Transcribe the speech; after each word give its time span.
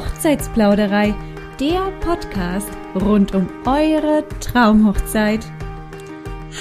Hochzeitsplauderei, 0.00 1.14
der 1.60 1.90
Podcast 2.00 2.70
rund 2.94 3.34
um 3.34 3.46
eure 3.66 4.24
Traumhochzeit. 4.40 5.44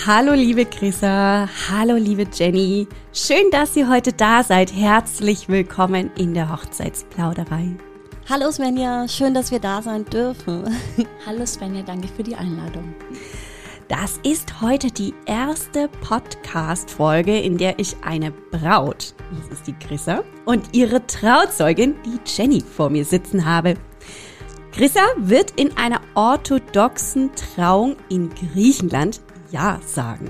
Hallo 0.05 0.33
liebe 0.33 0.65
Chrissa, 0.65 1.47
hallo 1.69 1.95
liebe 1.95 2.27
Jenny, 2.33 2.85
schön, 3.13 3.49
dass 3.49 3.77
ihr 3.77 3.89
heute 3.89 4.11
da 4.11 4.43
seid. 4.43 4.75
Herzlich 4.75 5.47
willkommen 5.47 6.11
in 6.17 6.33
der 6.33 6.51
Hochzeitsplauderei. 6.51 7.77
Hallo 8.29 8.51
Svenja, 8.51 9.07
schön, 9.07 9.33
dass 9.33 9.51
wir 9.51 9.59
da 9.59 9.81
sein 9.81 10.03
dürfen. 10.03 10.75
Hallo 11.25 11.45
Svenja, 11.45 11.81
danke 11.81 12.09
für 12.09 12.23
die 12.23 12.35
Einladung. 12.35 12.93
Das 13.89 14.19
ist 14.21 14.61
heute 14.61 14.91
die 14.91 15.15
erste 15.25 15.87
Podcast-Folge, 16.01 17.39
in 17.39 17.57
der 17.57 17.79
ich 17.79 17.97
eine 18.03 18.29
Braut, 18.29 19.15
das 19.31 19.57
ist 19.57 19.65
die 19.65 19.73
Chrissa, 19.73 20.23
und 20.45 20.75
ihre 20.75 21.07
Trauzeugin, 21.07 21.95
die 22.05 22.19
Jenny, 22.23 22.61
vor 22.61 22.91
mir 22.91 23.03
sitzen 23.03 23.45
habe. 23.45 23.73
Chrissa 24.73 25.01
wird 25.17 25.59
in 25.59 25.75
einer 25.75 26.01
orthodoxen 26.13 27.31
Trauung 27.33 27.95
in 28.09 28.29
Griechenland 28.29 29.21
Ja 29.49 29.79
sagen. 29.83 30.29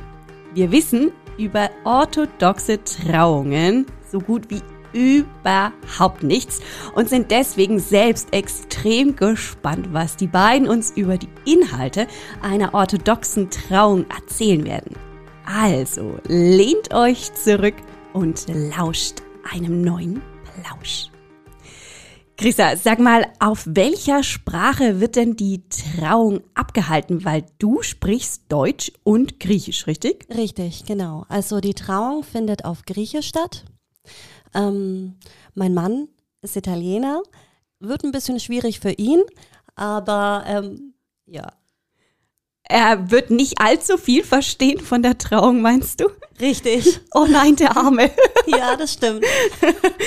Wir 0.54 0.72
wissen 0.72 1.12
über 1.38 1.70
orthodoxe 1.84 2.82
Trauungen 2.86 3.88
so 4.10 4.20
gut 4.20 4.50
wie 4.50 4.62
überhaupt 4.94 6.24
nichts 6.24 6.60
und 6.96 7.10
sind 7.10 7.32
deswegen 7.32 7.80
selbst 7.80 8.34
extrem 8.34 9.16
gespannt, 9.16 9.90
was 9.92 10.16
die 10.16 10.28
beiden 10.28 10.68
uns 10.68 10.92
über 10.92 11.18
die 11.18 11.30
Inhalte 11.46 12.08
einer 12.42 12.74
orthodoxen 12.74 13.50
Trauung 13.50 14.06
erzählen 14.10 14.66
werden. 14.66 14.96
Also 15.46 16.20
lehnt 16.28 16.94
euch 16.94 17.34
zurück 17.34 17.76
und 18.14 18.46
lauscht 18.50 19.22
einem 19.52 19.82
neuen 19.82 20.22
Plausch. 20.62 21.10
Chrissa, 22.40 22.78
sag 22.78 23.00
mal, 23.00 23.26
auf 23.40 23.66
welcher 23.68 24.24
Sprache 24.24 25.02
wird 25.02 25.18
denn 25.18 25.36
die 25.36 25.64
Trauung 25.68 26.40
abgehalten? 26.54 27.26
Weil 27.26 27.46
du 27.58 27.82
sprichst 27.82 28.44
Deutsch 28.48 28.94
und 29.04 29.42
Griechisch, 29.42 29.88
richtig? 29.88 30.26
Richtig, 30.34 30.86
genau. 30.86 31.26
Also 31.28 31.60
die 31.60 31.74
Trauung 31.74 32.24
findet 32.24 32.64
auf 32.64 32.84
Griechisch 32.86 33.28
statt. 33.28 33.66
Ähm, 34.54 35.16
mein 35.54 35.74
Mann 35.74 36.08
ist 36.42 36.56
Italiener, 36.56 37.22
wird 37.80 38.04
ein 38.04 38.12
bisschen 38.12 38.40
schwierig 38.40 38.80
für 38.80 38.92
ihn, 38.92 39.22
aber 39.76 40.44
ähm, 40.48 40.94
ja. 41.26 41.52
Er 42.64 43.10
wird 43.10 43.32
nicht 43.32 43.60
allzu 43.60 43.98
viel 43.98 44.24
verstehen 44.24 44.80
von 44.80 45.02
der 45.02 45.18
Trauung, 45.18 45.62
meinst 45.62 46.02
du? 46.02 46.06
Richtig. 46.40 47.00
Oh 47.14 47.26
nein, 47.28 47.56
der 47.56 47.76
Arme. 47.76 48.12
ja, 48.46 48.76
das 48.76 48.94
stimmt. 48.94 49.26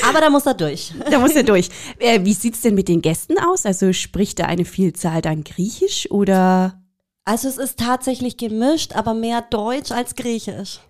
Aber 0.08 0.20
da 0.20 0.30
muss 0.30 0.46
er 0.46 0.54
durch. 0.54 0.92
Da 1.10 1.18
muss 1.18 1.32
er 1.32 1.42
durch. 1.42 1.68
Äh, 1.98 2.24
wie 2.24 2.34
sieht's 2.34 2.60
denn 2.60 2.76
mit 2.76 2.88
den 2.88 3.02
Gästen 3.02 3.38
aus? 3.38 3.66
Also 3.66 3.92
spricht 3.92 4.38
er 4.38 4.46
eine 4.48 4.64
Vielzahl 4.64 5.22
dann 5.22 5.42
Griechisch 5.42 6.08
oder? 6.10 6.80
Also 7.24 7.48
es 7.48 7.58
ist 7.58 7.78
tatsächlich 7.78 8.36
gemischt, 8.36 8.94
aber 8.94 9.14
mehr 9.14 9.42
Deutsch 9.42 9.92
als 9.92 10.14
Griechisch. 10.14 10.80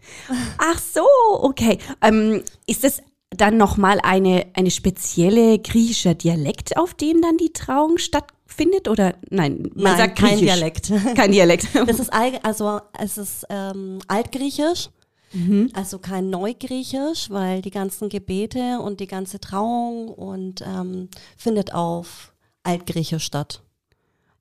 Ach 0.59 0.79
so, 0.79 1.07
okay. 1.41 1.79
Ähm, 2.01 2.43
ist 2.67 2.85
es 2.85 3.03
dann 3.37 3.57
nochmal 3.57 3.99
eine, 4.03 4.47
eine 4.55 4.71
spezielle 4.71 5.59
griechischer 5.59 6.15
Dialekt, 6.15 6.77
auf 6.77 6.95
dem 6.95 7.21
dann 7.21 7.37
die 7.37 7.53
Trauung 7.53 7.99
stattfindet? 7.99 8.89
Oder 8.89 9.15
nein, 9.31 9.71
man 9.75 9.85
nein, 9.85 9.97
sagt 9.97 10.19
kein 10.19 10.39
Dialekt. 10.39 10.93
Kein 11.15 11.33
Dialekt. 11.33 11.69
Das 11.87 11.99
ist 11.99 12.13
also 12.13 12.81
es 12.99 13.19
ist 13.19 13.47
ähm, 13.49 13.99
altgriechisch. 14.09 14.89
Mhm. 15.33 15.71
Also 15.73 15.99
kein 15.99 16.29
Neugriechisch, 16.29 17.31
weil 17.31 17.63
die 17.63 17.71
ganzen 17.71 18.11
Gebete 18.11 18.81
und 18.81 19.01
die 19.01 19.07
ganze 19.07 19.41
Trauung 19.41 20.09
und 20.09 20.61
ähm, 20.61 21.09
findet 21.39 21.73
auf 21.73 22.35
Altgriechisch 22.65 23.25
statt. 23.25 23.63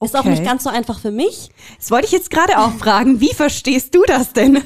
Ist 0.03 0.15
auch 0.15 0.25
nicht 0.25 0.43
ganz 0.43 0.63
so 0.63 0.69
einfach 0.71 0.99
für 0.99 1.11
mich. 1.11 1.49
Das 1.77 1.91
wollte 1.91 2.07
ich 2.07 2.11
jetzt 2.11 2.31
gerade 2.31 2.57
auch 2.57 2.71
fragen. 2.71 3.21
Wie 3.21 3.35
verstehst 3.35 3.93
du 3.93 4.01
das 4.07 4.33
denn? 4.33 4.57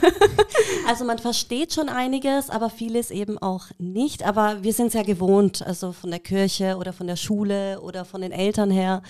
also 0.88 1.03
man 1.03 1.19
versteht 1.19 1.73
schon 1.73 1.90
einiges, 1.90 2.50
aber 2.50 2.69
vieles 2.69 3.12
eben 3.12 3.38
auch 3.38 3.66
nicht. 3.78 4.23
Aber 4.23 4.63
wir 4.63 4.72
sind 4.72 4.88
es 4.88 4.94
ja 4.94 5.03
gewohnt, 5.03 5.62
also 5.62 5.91
von 5.91 6.09
der 6.09 6.22
Kirche 6.22 6.78
oder 6.78 6.94
von 6.94 7.07
der 7.07 7.18
Schule 7.18 7.81
oder 7.81 8.06
von 8.06 8.22
den 8.22 8.31
Eltern 8.31 8.72
her. 8.72 9.01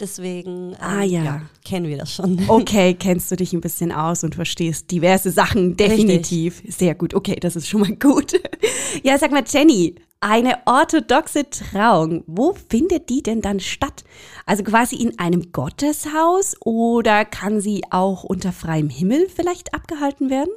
Deswegen 0.00 0.70
ähm, 0.72 0.76
ah, 0.80 1.02
ja. 1.02 1.22
ja. 1.22 1.42
kennen 1.64 1.86
wir 1.86 1.98
das 1.98 2.14
schon. 2.14 2.40
Okay, 2.48 2.94
kennst 2.94 3.30
du 3.30 3.36
dich 3.36 3.52
ein 3.52 3.60
bisschen 3.60 3.92
aus 3.92 4.24
und 4.24 4.34
verstehst 4.34 4.90
diverse 4.90 5.30
Sachen 5.30 5.76
definitiv. 5.76 6.58
Richtig. 6.58 6.76
Sehr 6.76 6.94
gut. 6.94 7.14
Okay, 7.14 7.36
das 7.38 7.56
ist 7.56 7.68
schon 7.68 7.80
mal 7.82 7.94
gut. 7.94 8.32
Ja, 9.02 9.18
sag 9.18 9.32
mal, 9.32 9.42
Jenny, 9.46 9.96
eine 10.24 10.56
orthodoxe 10.64 11.50
Trauung, 11.50 12.24
wo 12.26 12.54
findet 12.54 13.10
die 13.10 13.22
denn 13.22 13.42
dann 13.42 13.60
statt? 13.60 14.04
Also 14.46 14.64
quasi 14.64 14.96
in 14.96 15.18
einem 15.18 15.52
Gotteshaus 15.52 16.56
oder 16.64 17.26
kann 17.26 17.60
sie 17.60 17.82
auch 17.90 18.24
unter 18.24 18.52
freiem 18.52 18.88
Himmel 18.88 19.28
vielleicht 19.28 19.74
abgehalten 19.74 20.30
werden? 20.30 20.48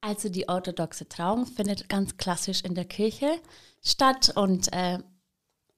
Also 0.00 0.28
die 0.28 0.48
orthodoxe 0.48 1.08
Trauung 1.08 1.46
findet 1.46 1.88
ganz 1.88 2.16
klassisch 2.16 2.62
in 2.62 2.74
der 2.74 2.84
Kirche 2.84 3.38
statt 3.80 4.32
und 4.34 4.72
äh, 4.72 4.98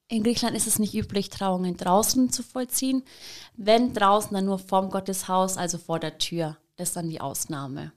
in 0.07 0.23
Griechenland 0.23 0.57
ist 0.57 0.65
es 0.65 0.79
nicht 0.79 0.95
üblich, 0.95 1.29
Trauungen 1.29 1.77
draußen 1.77 2.31
zu 2.31 2.41
vollziehen. 2.41 3.03
Wenn 3.55 3.93
draußen, 3.93 4.33
dann 4.33 4.45
nur 4.45 4.57
vorm 4.57 4.89
Gotteshaus, 4.89 5.57
also 5.57 5.77
vor 5.77 5.99
der 5.99 6.17
Tür. 6.17 6.57
Das 6.77 6.89
ist 6.89 6.95
dann 6.95 7.09
die 7.09 7.21
Ausnahme. 7.21 7.91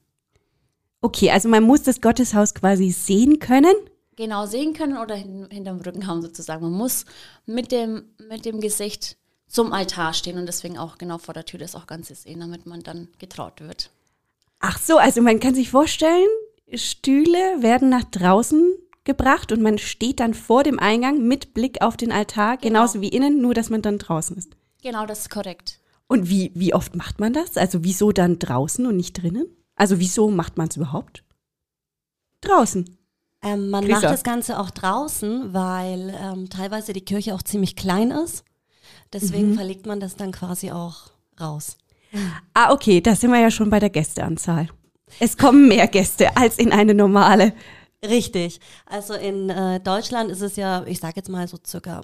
Okay, 1.01 1.31
also 1.31 1.49
man 1.49 1.63
muss 1.63 1.85
das 1.85 2.03
Gotteshaus 2.03 2.53
quasi 2.55 2.91
sehen 2.91 3.39
können? 3.39 3.75
Genau, 4.19 4.47
sehen 4.47 4.73
können 4.73 4.99
oder 4.99 5.15
hin, 5.15 5.47
hinterm 5.49 5.81
Rücken 5.81 6.09
haben 6.09 6.23
sozusagen. 6.23 6.65
Man 6.65 6.73
muss 6.73 7.05
mit 7.47 7.71
dem, 7.71 8.03
mit 8.29 8.45
dem 8.47 8.61
Gesicht 8.61 9.17
zum 9.47 9.73
Altar 9.73 10.13
stehen 10.13 10.39
und 10.39 10.47
deswegen 10.47 10.77
auch 10.77 10.99
genau 10.99 11.19
vor 11.19 11.35
der 11.35 11.45
Tür 11.45 11.61
das 11.61 11.77
auch 11.77 11.87
Ganze 11.87 12.17
sehen, 12.17 12.41
damit 12.41 12.67
man 12.67 12.83
dann 12.83 13.07
getraut 13.21 13.61
wird. 13.61 13.91
Ach 14.59 14.77
so, 14.77 14.99
also 14.99 15.23
man 15.23 15.39
kann 15.39 15.55
sich 15.55 15.71
vorstellen, 15.71 16.27
Stühle 16.75 17.63
werden 17.63 17.91
nach 17.91 18.03
draußen 18.03 18.75
gebracht 19.05 19.53
und 19.53 19.63
man 19.63 19.79
steht 19.79 20.19
dann 20.19 20.35
vor 20.35 20.65
dem 20.65 20.81
Eingang 20.81 21.23
mit 21.23 21.55
Blick 21.55 21.81
auf 21.81 21.97
den 21.97 22.11
Altar, 22.11 22.57
genau. 22.57 22.81
genauso 22.81 23.01
wie 23.01 23.11
innen, 23.11 23.41
nur 23.41 23.55
dass 23.55 23.71
man 23.71 23.83
dann 23.83 23.99
draußen 23.99 24.37
ist. 24.37 24.51
Genau, 24.83 25.07
das 25.07 25.21
ist 25.21 25.31
korrekt. 25.31 25.79
Und 26.09 26.29
wie, 26.29 26.51
wie 26.57 26.75
oft 26.75 26.97
macht 26.97 27.21
man 27.21 27.35
das? 27.35 27.57
Also 27.57 27.85
wieso 27.85 28.11
dann 28.11 28.41
draußen 28.41 28.85
und 28.85 28.97
nicht 28.97 29.23
drinnen? 29.23 29.47
Also 29.77 30.01
wieso 30.01 30.29
macht 30.29 30.59
man 30.59 30.67
es 30.67 30.77
überhaupt? 30.77 31.23
Draußen. 32.41 32.98
Ähm, 33.43 33.71
man 33.71 33.85
Grießer. 33.85 34.01
macht 34.01 34.13
das 34.13 34.25
Ganze 34.25 34.59
auch 34.59 34.71
draußen, 34.71 35.55
weil 35.55 36.15
ähm, 36.21 36.51
teilweise 36.51 36.93
die 36.93 37.05
Kirche 37.05 37.35
auch 37.35 37.43
ziemlich 37.43 37.77
klein 37.77 38.11
ist. 38.11 38.45
Deswegen 39.13 39.51
mhm. 39.51 39.55
verlegt 39.55 39.87
man 39.87 40.01
das 40.01 40.17
dann 40.17 40.33
quasi 40.33 40.71
auch 40.71 41.11
raus. 41.41 41.77
Ah, 42.55 42.73
okay, 42.73 43.01
da 43.01 43.15
sind 43.15 43.31
wir 43.31 43.39
ja 43.41 43.51
schon 43.51 43.71
bei 43.71 43.79
der 43.79 43.91
Gästeanzahl. 43.91 44.69
Es 45.21 45.37
kommen 45.37 45.69
mehr 45.69 45.87
Gäste 45.87 46.37
als 46.37 46.59
in 46.59 46.73
eine 46.73 46.95
normale 46.95 47.53
Richtig. 48.05 48.61
Also 48.87 49.15
in 49.15 49.51
äh, 49.51 49.81
Deutschland 49.81 50.31
ist 50.31 50.43
es 50.43 50.57
ja, 50.57 50.85
ich 50.87 51.01
sage 51.01 51.15
jetzt 51.17 51.29
mal 51.29 51.49
so 51.49 51.59
circa 51.67 52.03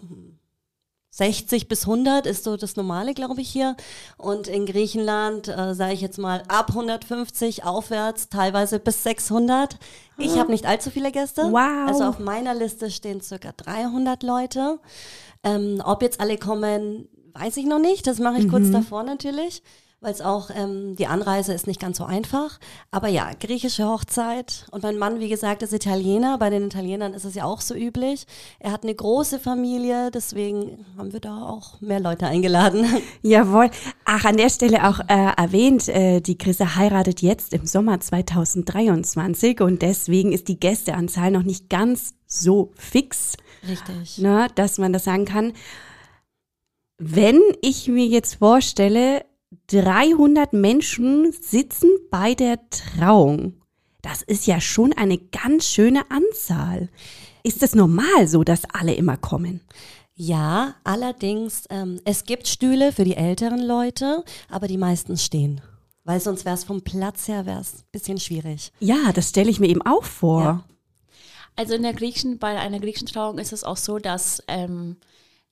60 1.17 1.69
bis 1.69 1.83
100 1.83 2.27
ist 2.27 2.43
so 2.43 2.57
das 2.57 2.75
Normale, 2.75 3.15
glaube 3.15 3.41
ich, 3.41 3.49
hier. 3.49 3.77
Und 4.17 4.49
in 4.49 4.67
Griechenland 4.67 5.47
äh, 5.47 5.73
sage 5.75 5.93
ich 5.93 6.01
jetzt 6.01 6.19
mal 6.19 6.43
ab 6.49 6.71
150 6.71 7.65
aufwärts, 7.65 8.29
teilweise 8.29 8.81
bis 8.81 9.05
600. 9.05 9.79
Ich 10.19 10.33
ah. 10.33 10.39
habe 10.39 10.51
nicht 10.51 10.67
allzu 10.67 10.91
viele 10.91 11.13
Gäste. 11.13 11.43
Wow. 11.43 11.89
Also 11.89 12.05
auf 12.05 12.19
meiner 12.19 12.53
Liste 12.53 12.91
stehen 12.91 13.21
circa 13.21 13.53
300 13.57 14.25
Leute. 14.25 14.81
Ähm, 15.45 15.81
ob 15.85 16.03
jetzt 16.03 16.19
alle 16.19 16.37
kommen, 16.37 17.09
weiß 17.35 17.59
ich 17.59 17.67
noch 17.67 17.79
nicht. 17.79 18.09
Das 18.09 18.19
mache 18.19 18.39
ich 18.39 18.47
mhm. 18.47 18.51
kurz 18.51 18.71
davor 18.73 19.05
natürlich 19.05 19.63
weil 20.05 20.13
es 20.13 20.21
auch 20.21 20.51
ähm, 20.55 20.97
die 20.97 21.07
Anreise 21.07 21.55
ist 21.55 21.67
nicht 21.67 21.81
ganz 21.81 21.97
so 21.97 22.05
einfach. 22.05 22.61
Aber 22.91 23.09
ja, 23.09 23.31
griechische 23.41 23.87
Hochzeit. 23.87 24.67
Und 24.71 24.83
mein 24.83 24.99
Mann, 24.99 25.19
wie 25.19 25.31
gesagt, 25.31 25.63
ist 25.63 25.73
Italiener. 25.73 26.37
Bei 26.37 26.51
den 26.51 26.67
Italienern 26.67 27.15
ist 27.15 27.25
es 27.25 27.35
ja 27.35 27.45
auch 27.45 27.63
so 27.63 27.75
üblich. 27.75 28.27
Er 28.59 28.71
hat 28.71 28.83
eine 28.83 28.95
große 28.95 29.39
Familie, 29.39 30.11
deswegen 30.11 30.85
haben 30.99 31.15
wir 31.15 31.21
da 31.21 31.43
auch 31.43 31.81
mehr 31.81 32.01
Leute 32.01 32.27
eingeladen. 32.27 32.87
Jawohl. 33.23 33.71
Ach, 34.05 34.27
an 34.27 34.37
der 34.37 34.51
Stelle 34.51 34.87
auch 34.87 35.01
äh, 35.01 35.33
erwähnt, 35.37 35.89
äh, 35.89 36.21
die 36.21 36.37
Chrisse 36.37 36.77
heiratet 36.77 37.23
jetzt 37.23 37.55
im 37.55 37.67
Sommer 37.67 37.99
2023 37.99 39.63
und 39.63 39.81
deswegen 39.81 40.33
ist 40.33 40.49
die 40.49 40.61
Gästeanzahl 40.61 41.31
noch 41.31 41.45
nicht 41.45 41.71
ganz 41.71 42.13
so 42.27 42.73
fix. 42.77 43.39
Richtig. 43.67 44.19
Na, 44.19 44.43
ne, 44.43 44.49
dass 44.55 44.77
man 44.77 44.93
das 44.93 45.05
sagen 45.05 45.25
kann. 45.25 45.55
Wenn 46.99 47.41
ich 47.63 47.89
mir 47.89 48.07
jetzt 48.07 48.35
vorstelle, 48.35 49.25
300 49.69 50.53
Menschen 50.53 51.33
sitzen 51.33 51.91
bei 52.11 52.35
der 52.35 52.59
Trauung. 52.71 53.55
Das 54.03 54.23
ist 54.23 54.47
ja 54.47 54.61
schon 54.61 54.93
eine 54.93 55.19
ganz 55.19 55.69
schöne 55.69 56.11
Anzahl. 56.11 56.91
Ist 57.43 57.63
es 57.63 57.75
normal 57.75 58.29
so, 58.29 58.45
dass 58.45 58.65
alle 58.73 58.95
immer 58.95 59.17
kommen? 59.17 59.61
Ja, 60.15 60.77
allerdings, 60.85 61.65
ähm, 61.71 62.01
es 62.05 62.25
gibt 62.25 62.47
Stühle 62.47 62.93
für 62.93 63.05
die 63.05 63.17
älteren 63.17 63.61
Leute, 63.61 64.25
aber 64.49 64.69
die 64.69 64.79
meisten 64.79 65.17
stehen. 65.17 65.61
Weil 66.05 66.21
sonst 66.21 66.45
wäre 66.45 66.55
es 66.55 66.65
vom 66.65 66.83
Platz 66.83 67.29
her 67.29 67.45
ein 67.47 67.65
bisschen 67.91 68.19
schwierig. 68.19 68.73
Ja, 68.79 69.13
das 69.13 69.31
stelle 69.31 69.51
ich 69.51 69.59
mir 69.59 69.69
eben 69.69 69.83
auch 69.83 70.05
vor. 70.05 70.43
Ja. 70.43 70.65
Also 71.57 71.75
in 71.75 71.83
der 71.83 71.95
griechischen, 71.95 72.39
bei 72.39 72.59
einer 72.59 72.81
griechischen 72.81 73.09
Trauung 73.09 73.39
ist 73.39 73.53
es 73.53 73.65
auch 73.65 73.77
so, 73.77 73.99
dass 73.99 74.43
ähm, 74.49 74.97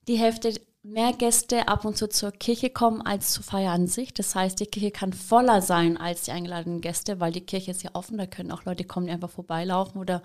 die 0.07 0.17
Hälfte 0.17 0.53
mehr 0.83 1.13
Gäste 1.13 1.67
ab 1.69 1.85
und 1.85 1.97
zu 1.97 2.07
zur 2.09 2.31
Kirche 2.31 2.69
kommen 2.69 3.01
als 3.01 3.31
zur 3.31 3.43
Feier 3.43 3.71
an 3.71 3.87
sich. 3.87 4.13
Das 4.13 4.35
heißt, 4.35 4.59
die 4.59 4.65
Kirche 4.65 4.91
kann 4.91 5.13
voller 5.13 5.61
sein 5.61 5.97
als 5.97 6.23
die 6.23 6.31
eingeladenen 6.31 6.81
Gäste, 6.81 7.19
weil 7.19 7.31
die 7.31 7.45
Kirche 7.45 7.71
ist 7.71 7.83
ja 7.83 7.91
offen. 7.93 8.17
Da 8.17 8.25
können 8.25 8.51
auch 8.51 8.65
Leute 8.65 8.83
kommen, 8.83 9.07
die 9.07 9.13
einfach 9.13 9.29
vorbeilaufen 9.29 9.99
oder 9.99 10.21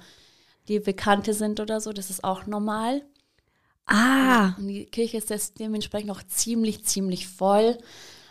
die 0.67 0.81
Bekannte 0.81 1.33
sind 1.33 1.61
oder 1.61 1.81
so. 1.81 1.93
Das 1.93 2.11
ist 2.11 2.25
auch 2.25 2.47
normal. 2.47 3.03
Ah. 3.87 4.55
Und 4.59 4.69
die 4.69 4.85
Kirche 4.87 5.19
ist 5.19 5.59
dementsprechend 5.59 6.11
auch 6.11 6.23
ziemlich, 6.25 6.85
ziemlich 6.85 7.29
voll. 7.29 7.79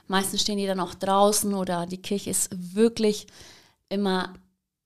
Meistens 0.07 0.41
stehen 0.41 0.57
die 0.57 0.68
dann 0.68 0.80
auch 0.80 0.95
draußen 0.95 1.53
oder 1.53 1.85
die 1.85 2.01
Kirche 2.01 2.30
ist 2.30 2.50
wirklich 2.75 3.25
immer 3.89 4.33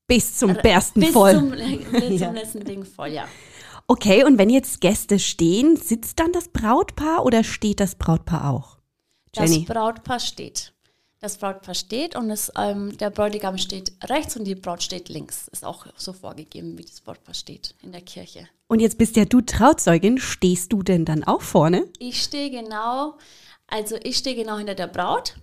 bis 0.07 0.37
zum 0.37 0.53
Bersten 0.53 1.01
bis 1.01 1.11
voll. 1.11 1.33
Zum, 1.33 1.51
bis 1.51 2.19
zum 2.19 2.33
letzten 2.33 2.63
Ding 2.63 2.85
voll, 2.85 3.09
ja. 3.09 3.27
Okay, 3.91 4.23
und 4.23 4.37
wenn 4.37 4.49
jetzt 4.49 4.79
Gäste 4.79 5.19
stehen, 5.19 5.75
sitzt 5.75 6.17
dann 6.17 6.31
das 6.31 6.47
Brautpaar 6.47 7.25
oder 7.25 7.43
steht 7.43 7.81
das 7.81 7.95
Brautpaar 7.95 8.49
auch? 8.49 8.77
Jenny. 9.35 9.65
Das 9.65 9.75
Brautpaar 9.75 10.21
steht. 10.21 10.71
Das 11.19 11.35
Brautpaar 11.35 11.75
steht 11.75 12.15
und 12.15 12.31
es, 12.31 12.49
ähm, 12.57 12.97
der 12.99 13.09
Bräutigam 13.09 13.57
steht 13.57 13.91
rechts 14.05 14.37
und 14.37 14.45
die 14.45 14.55
Braut 14.55 14.81
steht 14.81 15.09
links. 15.09 15.49
Ist 15.49 15.65
auch 15.65 15.87
so 15.97 16.13
vorgegeben, 16.13 16.77
wie 16.77 16.85
das 16.85 17.01
Brautpaar 17.01 17.33
steht 17.33 17.75
in 17.83 17.91
der 17.91 17.99
Kirche. 17.99 18.47
Und 18.69 18.79
jetzt 18.79 18.97
bist 18.97 19.17
ja 19.17 19.25
du 19.25 19.41
Trauzeugin. 19.41 20.19
Stehst 20.19 20.71
du 20.71 20.83
denn 20.83 21.03
dann 21.03 21.25
auch 21.25 21.41
vorne? 21.41 21.89
Ich 21.99 22.23
stehe 22.23 22.49
genau, 22.49 23.17
also 23.67 23.97
ich 24.03 24.15
stehe 24.15 24.37
genau 24.37 24.57
hinter 24.57 24.75
der 24.75 24.87
Braut. 24.87 25.35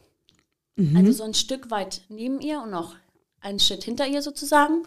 Mhm. 0.77 0.97
Also 0.97 1.12
so 1.12 1.25
ein 1.25 1.35
Stück 1.35 1.71
weit 1.71 2.01
neben 2.09 2.41
ihr 2.41 2.62
und 2.62 2.71
noch 2.71 2.94
einen 3.43 3.61
Schritt 3.61 3.85
hinter 3.85 4.06
ihr 4.06 4.23
sozusagen 4.23 4.85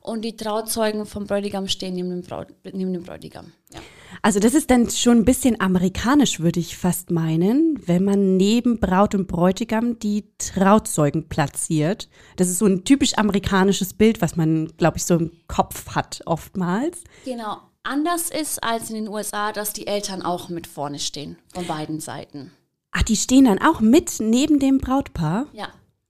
und 0.00 0.22
die 0.22 0.36
Trauzeugen 0.36 1.06
vom 1.06 1.26
Bräutigam 1.26 1.68
stehen 1.68 1.94
neben 1.94 2.10
dem, 2.10 2.22
Braut, 2.22 2.48
neben 2.64 2.92
dem 2.92 3.02
Bräutigam. 3.02 3.52
Ja. 3.72 3.80
Also 4.22 4.40
das 4.40 4.54
ist 4.54 4.70
dann 4.70 4.88
schon 4.90 5.18
ein 5.18 5.24
bisschen 5.24 5.60
amerikanisch, 5.60 6.40
würde 6.40 6.60
ich 6.60 6.76
fast 6.76 7.10
meinen, 7.10 7.80
wenn 7.86 8.04
man 8.04 8.36
neben 8.36 8.80
Braut 8.80 9.14
und 9.14 9.28
Bräutigam 9.28 9.98
die 9.98 10.24
Trauzeugen 10.38 11.28
platziert. 11.28 12.08
Das 12.36 12.48
ist 12.48 12.58
so 12.58 12.66
ein 12.66 12.84
typisch 12.84 13.16
amerikanisches 13.18 13.94
Bild, 13.94 14.20
was 14.20 14.36
man, 14.36 14.68
glaube 14.76 14.96
ich, 14.96 15.04
so 15.04 15.16
im 15.16 15.32
Kopf 15.46 15.94
hat 15.94 16.22
oftmals. 16.26 17.04
Genau. 17.24 17.58
Anders 17.82 18.30
ist 18.30 18.62
als 18.62 18.90
in 18.90 18.96
den 18.96 19.08
USA, 19.08 19.52
dass 19.52 19.72
die 19.72 19.86
Eltern 19.86 20.22
auch 20.22 20.48
mit 20.48 20.66
vorne 20.66 20.98
stehen, 20.98 21.38
von 21.54 21.66
beiden 21.66 22.00
Seiten. 22.00 22.52
Ach, 22.90 23.02
die 23.02 23.16
stehen 23.16 23.44
dann 23.44 23.60
auch 23.60 23.80
mit 23.80 24.16
neben 24.18 24.58
dem 24.58 24.78
Brautpaar? 24.78 25.46
Ja. 25.52 25.68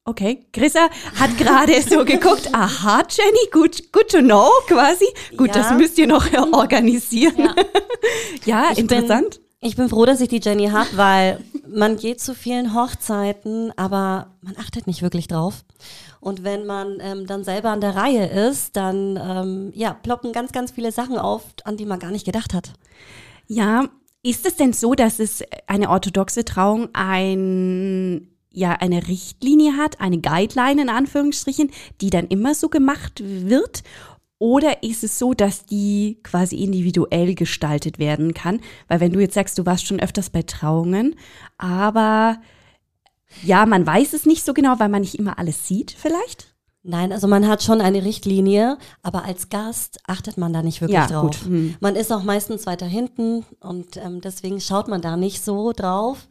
Okay, 0.08 0.46
Chrissa 0.54 0.88
hat 1.16 1.36
gerade 1.36 1.82
so 1.82 2.02
geguckt, 2.02 2.48
aha, 2.54 3.02
Jenny, 3.10 3.50
gut, 3.52 3.92
good 3.92 4.08
to 4.08 4.20
know, 4.20 4.48
quasi. 4.66 5.04
Gut, 5.36 5.54
ja. 5.54 5.62
das 5.62 5.76
müsst 5.76 5.98
ihr 5.98 6.06
noch 6.06 6.24
organisieren. 6.54 7.36
Ja, 7.36 7.54
ja 8.46 8.72
ich 8.72 8.78
interessant. 8.78 9.38
Bin, 9.38 9.68
ich 9.68 9.76
bin 9.76 9.90
froh, 9.90 10.06
dass 10.06 10.22
ich 10.22 10.30
die 10.30 10.40
Jenny 10.42 10.68
habe, 10.68 10.88
weil 10.94 11.44
man 11.68 11.98
geht 11.98 12.22
zu 12.22 12.34
vielen 12.34 12.74
Hochzeiten, 12.74 13.70
aber 13.76 14.28
man 14.40 14.56
achtet 14.56 14.86
nicht 14.86 15.02
wirklich 15.02 15.28
drauf. 15.28 15.62
Und 16.20 16.42
wenn 16.42 16.64
man 16.64 17.00
ähm, 17.02 17.26
dann 17.26 17.44
selber 17.44 17.68
an 17.68 17.82
der 17.82 17.94
Reihe 17.94 18.48
ist, 18.48 18.76
dann 18.76 19.20
ähm, 19.22 19.72
ja, 19.74 19.92
ploppen 19.92 20.32
ganz, 20.32 20.52
ganz 20.52 20.70
viele 20.70 20.90
Sachen 20.90 21.18
auf, 21.18 21.42
an 21.64 21.76
die 21.76 21.84
man 21.84 21.98
gar 21.98 22.12
nicht 22.12 22.24
gedacht 22.24 22.54
hat. 22.54 22.72
Ja, 23.46 23.84
ist 24.22 24.46
es 24.46 24.56
denn 24.56 24.72
so, 24.72 24.94
dass 24.94 25.18
es 25.18 25.42
eine 25.66 25.90
orthodoxe 25.90 26.46
Trauung 26.46 26.88
ein 26.94 28.37
ja 28.50 28.72
eine 28.72 29.08
Richtlinie 29.08 29.76
hat, 29.76 30.00
eine 30.00 30.20
Guideline 30.20 30.82
in 30.82 30.88
Anführungsstrichen, 30.88 31.70
die 32.00 32.10
dann 32.10 32.28
immer 32.28 32.54
so 32.54 32.68
gemacht 32.68 33.22
wird? 33.24 33.82
Oder 34.38 34.84
ist 34.84 35.02
es 35.02 35.18
so, 35.18 35.34
dass 35.34 35.66
die 35.66 36.20
quasi 36.22 36.62
individuell 36.62 37.34
gestaltet 37.34 37.98
werden 37.98 38.34
kann? 38.34 38.60
Weil 38.86 39.00
wenn 39.00 39.12
du 39.12 39.20
jetzt 39.20 39.34
sagst, 39.34 39.58
du 39.58 39.66
warst 39.66 39.86
schon 39.86 40.00
öfters 40.00 40.30
bei 40.30 40.42
Trauungen, 40.42 41.16
aber 41.56 42.40
ja, 43.42 43.66
man 43.66 43.86
weiß 43.86 44.12
es 44.12 44.26
nicht 44.26 44.44
so 44.44 44.54
genau, 44.54 44.78
weil 44.78 44.88
man 44.88 45.00
nicht 45.00 45.16
immer 45.16 45.38
alles 45.38 45.66
sieht 45.66 45.90
vielleicht? 45.90 46.54
Nein, 46.84 47.12
also 47.12 47.26
man 47.26 47.48
hat 47.48 47.62
schon 47.62 47.80
eine 47.80 48.04
Richtlinie, 48.04 48.78
aber 49.02 49.24
als 49.24 49.48
Gast 49.48 49.98
achtet 50.06 50.38
man 50.38 50.52
da 50.52 50.62
nicht 50.62 50.80
wirklich 50.80 50.94
ja, 50.94 51.06
drauf. 51.06 51.44
Hm. 51.44 51.74
Man 51.80 51.96
ist 51.96 52.12
auch 52.12 52.22
meistens 52.22 52.66
weiter 52.66 52.86
hinten 52.86 53.44
und 53.60 53.96
ähm, 53.96 54.20
deswegen 54.20 54.60
schaut 54.60 54.88
man 54.88 55.02
da 55.02 55.16
nicht 55.16 55.44
so 55.44 55.72
drauf. 55.72 56.28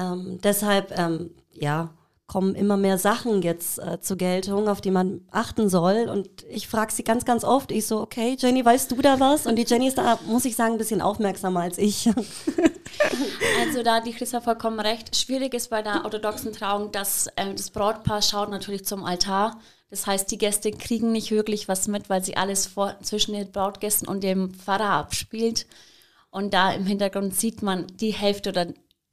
Ähm, 0.00 0.38
deshalb, 0.42 0.96
ähm, 0.98 1.30
ja, 1.52 1.90
kommen 2.26 2.54
immer 2.54 2.76
mehr 2.76 2.96
Sachen 2.96 3.42
jetzt 3.42 3.80
äh, 3.80 4.00
zur 4.00 4.16
Geltung, 4.16 4.68
auf 4.68 4.80
die 4.80 4.92
man 4.92 5.22
achten 5.32 5.68
soll. 5.68 6.08
Und 6.08 6.28
ich 6.48 6.68
frage 6.68 6.92
sie 6.92 7.02
ganz, 7.02 7.24
ganz 7.24 7.42
oft. 7.42 7.72
Ich 7.72 7.88
so, 7.88 8.00
okay, 8.00 8.36
Jenny, 8.38 8.64
weißt 8.64 8.92
du 8.92 9.02
da 9.02 9.18
was? 9.18 9.46
Und 9.46 9.56
die 9.56 9.64
Jenny 9.66 9.88
ist 9.88 9.98
da, 9.98 10.16
muss 10.26 10.44
ich 10.44 10.54
sagen, 10.54 10.74
ein 10.74 10.78
bisschen 10.78 11.02
aufmerksamer 11.02 11.60
als 11.60 11.78
ich. 11.78 12.08
Also 13.60 13.82
da 13.82 13.96
hat 13.96 14.06
die 14.06 14.12
Christa 14.12 14.40
vollkommen 14.40 14.80
recht. 14.80 15.14
Schwierig 15.16 15.54
ist 15.54 15.70
bei 15.70 15.80
der 15.80 16.04
orthodoxen 16.04 16.52
Trauung, 16.52 16.92
dass 16.92 17.28
äh, 17.36 17.54
das 17.54 17.70
Brautpaar 17.70 18.20
schaut 18.20 18.50
natürlich 18.50 18.84
zum 18.84 19.04
Altar. 19.04 19.58
Das 19.90 20.06
heißt, 20.06 20.30
die 20.30 20.38
Gäste 20.38 20.70
kriegen 20.72 21.12
nicht 21.12 21.30
wirklich 21.30 21.68
was 21.68 21.88
mit, 21.88 22.10
weil 22.10 22.22
sie 22.22 22.36
alles 22.36 22.66
vor, 22.66 22.96
zwischen 23.02 23.34
den 23.34 23.50
Brautgästen 23.50 24.08
und 24.08 24.22
dem 24.22 24.54
Pfarrer 24.54 24.90
abspielt. 24.90 25.66
Und 26.30 26.52
da 26.52 26.72
im 26.72 26.86
Hintergrund 26.86 27.34
sieht 27.34 27.62
man 27.62 27.86
die 27.88 28.12
Hälfte 28.12 28.50
oder 28.50 28.66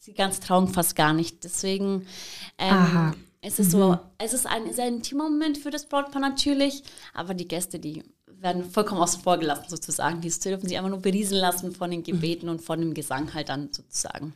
die 0.08 0.14
ganze 0.14 0.42
Trauung 0.42 0.70
fast 0.70 0.96
gar 0.96 1.14
nicht. 1.14 1.44
Deswegen 1.44 2.08
ähm, 2.58 3.14
es 3.42 3.60
ist 3.60 3.74
mhm. 3.74 3.80
so, 3.80 4.00
es 4.18 4.34
ist 4.34 4.48
ein 4.48 4.74
sehr 4.74 4.88
intimer 4.88 5.30
Moment 5.30 5.58
für 5.58 5.70
das 5.70 5.86
Brautpaar 5.86 6.22
natürlich, 6.22 6.84
aber 7.14 7.34
die 7.34 7.48
Gäste, 7.48 7.80
die 7.80 8.04
werden 8.26 8.70
vollkommen 8.70 9.02
außen 9.02 9.22
vor 9.22 9.38
gelassen 9.38 9.66
sozusagen. 9.68 10.22
Die 10.22 10.30
dürfen 10.30 10.68
sich 10.68 10.78
einfach 10.78 10.90
nur 10.90 11.02
berieseln 11.02 11.42
lassen 11.42 11.74
von 11.74 11.92
den 11.92 12.04
Gebeten 12.04 12.50
und 12.50 12.62
von 12.62 12.80
dem 12.80 12.94
Gesang 12.94 13.34
halt 13.34 13.50
dann 13.50 13.70
sozusagen. 13.72 14.34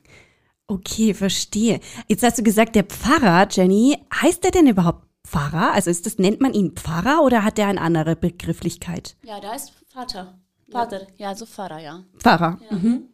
Okay, 0.68 1.14
verstehe. 1.14 1.82
Jetzt 2.08 2.24
hast 2.24 2.38
du 2.38 2.44
gesagt, 2.44 2.76
der 2.76 2.86
Pfarrer, 2.86 3.48
Jenny, 3.50 3.98
heißt 4.22 4.44
der 4.44 4.52
denn 4.52 4.68
überhaupt 4.68 5.06
Pfarrer? 5.28 5.74
Also 5.74 5.90
ist 5.90 6.06
das, 6.06 6.18
nennt 6.18 6.40
man 6.42 6.54
ihn 6.54 6.72
Pfarrer 6.72 7.22
oder 7.24 7.44
hat 7.44 7.58
der 7.58 7.68
eine 7.68 7.82
andere 7.82 8.16
Begrifflichkeit? 8.16 9.16
Ja, 9.24 9.40
da 9.40 9.54
ist 9.54 9.74
Vater. 9.88 10.40
Vater, 10.70 11.02
ja, 11.18 11.32
ja 11.32 11.36
so 11.36 11.46
Pfarrer, 11.46 11.80
ja. 11.80 12.04
Pfarrer. 12.18 12.60
Ja. 12.70 12.78
Mhm. 12.78 13.10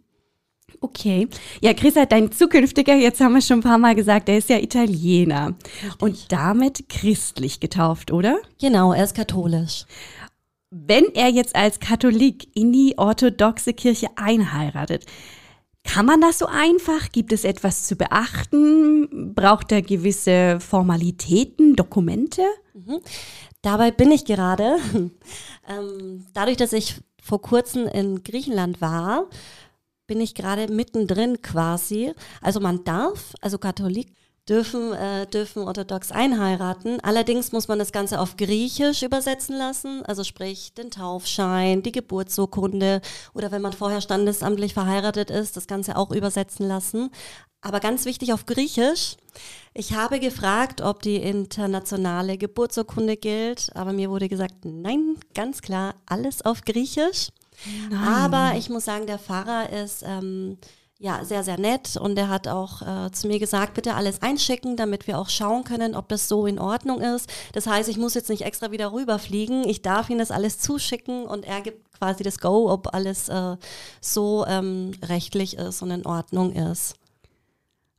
Okay. 0.82 1.28
Ja, 1.62 1.74
Chrissa, 1.74 2.06
dein 2.06 2.32
zukünftiger, 2.32 2.96
jetzt 2.96 3.20
haben 3.20 3.34
wir 3.34 3.42
schon 3.42 3.60
ein 3.60 3.64
paar 3.64 3.78
Mal 3.78 3.96
gesagt, 3.96 4.28
der 4.28 4.38
ist 4.38 4.50
ja 4.50 4.58
Italiener 4.60 5.56
Richtig. 5.84 6.02
und 6.02 6.32
damit 6.32 6.90
christlich 6.90 7.60
getauft, 7.60 8.12
oder? 8.12 8.38
Genau, 8.60 8.94
er 8.94 9.04
ist 9.04 9.16
katholisch. 9.16 9.86
Wenn 10.70 11.06
er 11.16 11.30
jetzt 11.30 11.56
als 11.56 11.80
Katholik 11.80 12.50
in 12.56 12.74
die 12.74 12.98
orthodoxe 12.98 13.74
Kirche 13.74 14.08
einheiratet, 14.18 15.06
kann 15.84 16.06
man 16.06 16.20
das 16.20 16.40
so 16.40 16.46
einfach? 16.48 17.14
Gibt 17.14 17.32
es 17.32 17.46
etwas 17.46 17.88
zu 17.88 17.96
beachten? 17.96 19.34
Braucht 19.34 19.72
er 19.72 19.82
gewisse 19.82 20.60
Formalitäten, 20.60 21.78
Dokumente? 21.78 22.42
Mhm. 22.74 23.00
Dabei 23.62 23.92
bin 23.92 24.12
ich 24.12 24.26
gerade. 24.26 24.78
ähm, 25.70 26.26
dadurch, 26.34 26.58
dass 26.58 26.74
ich 26.74 26.96
vor 27.24 27.42
kurzem 27.42 27.88
in 27.88 28.24
Griechenland 28.24 28.82
war, 28.82 29.28
bin 30.08 30.22
ich 30.22 30.34
gerade 30.34 30.72
mittendrin 30.72 31.42
quasi. 31.42 32.14
Also 32.42 32.60
man 32.60 32.84
darf, 32.84 33.36
also 33.42 33.58
Katholik 33.58 34.14
dürfen, 34.48 34.94
äh, 34.94 35.28
dürfen 35.28 35.64
orthodox 35.64 36.12
einheiraten. 36.12 37.00
Allerdings 37.02 37.52
muss 37.52 37.68
man 37.68 37.80
das 37.80 37.92
Ganze 37.92 38.20
auf 38.20 38.38
Griechisch 38.38 39.04
übersetzen 39.04 39.58
lassen, 39.58 40.04
also 40.06 40.24
sprich 40.24 40.74
den 40.74 40.90
Taufschein, 40.90 41.84
die 41.84 41.92
Geburtsurkunde 41.92 43.02
oder 43.34 43.52
wenn 43.52 43.62
man 43.62 43.74
vorher 43.74 44.02
standesamtlich 44.02 44.74
verheiratet 44.74 45.30
ist, 45.30 45.58
das 45.58 45.68
Ganze 45.68 45.98
auch 45.98 46.12
übersetzen 46.12 46.68
lassen. 46.68 47.12
Aber 47.62 47.80
ganz 47.80 48.06
wichtig 48.06 48.34
auf 48.34 48.46
Griechisch. 48.46 49.18
Ich 49.74 49.94
habe 49.94 50.20
gefragt, 50.20 50.82
ob 50.82 51.02
die 51.02 51.18
internationale 51.18 52.38
Geburtsurkunde 52.38 53.18
gilt, 53.18 53.76
aber 53.76 53.94
mir 53.94 54.10
wurde 54.10 54.30
gesagt, 54.30 54.64
nein, 54.64 55.18
ganz 55.34 55.62
klar, 55.62 55.96
alles 56.06 56.46
auf 56.46 56.62
Griechisch. 56.62 57.30
Nein. 57.90 58.04
Aber 58.04 58.58
ich 58.58 58.70
muss 58.70 58.86
sagen, 58.86 59.08
der 59.08 59.20
Pfarrer 59.20 59.70
ist 59.70 60.04
ähm, 60.06 60.58
ja 61.00 61.24
sehr, 61.24 61.44
sehr 61.44 61.60
nett 61.60 61.98
und 61.98 62.18
er 62.18 62.30
hat 62.30 62.48
auch 62.48 62.82
äh, 62.82 63.12
zu 63.12 63.28
mir 63.28 63.40
gesagt, 63.40 63.74
bitte 63.74 63.96
alles 63.96 64.22
einschicken, 64.22 64.76
damit 64.76 65.08
wir 65.08 65.20
auch 65.20 65.30
schauen 65.30 65.64
können, 65.64 65.96
ob 65.96 66.10
das 66.10 66.28
so 66.28 66.46
in 66.48 66.60
Ordnung 66.60 67.02
ist. 67.02 67.32
Das 67.54 67.68
heißt, 67.68 67.90
ich 67.90 67.98
muss 67.98 68.14
jetzt 68.14 68.30
nicht 68.30 68.44
extra 68.44 68.72
wieder 68.72 68.94
rüberfliegen. 68.94 69.68
Ich 69.68 69.82
darf 69.82 70.10
ihm 70.10 70.18
das 70.18 70.32
alles 70.32 70.60
zuschicken 70.60 71.26
und 71.26 71.46
er 71.46 71.62
gibt 71.62 71.92
quasi 71.98 72.24
das 72.24 72.40
Go, 72.40 72.72
ob 72.72 72.94
alles 72.94 73.30
äh, 73.30 73.58
so 74.02 74.46
ähm, 74.48 74.92
rechtlich 75.04 75.58
ist 75.58 75.82
und 75.82 75.92
in 75.92 76.06
Ordnung 76.06 76.54
ist. 76.54 76.96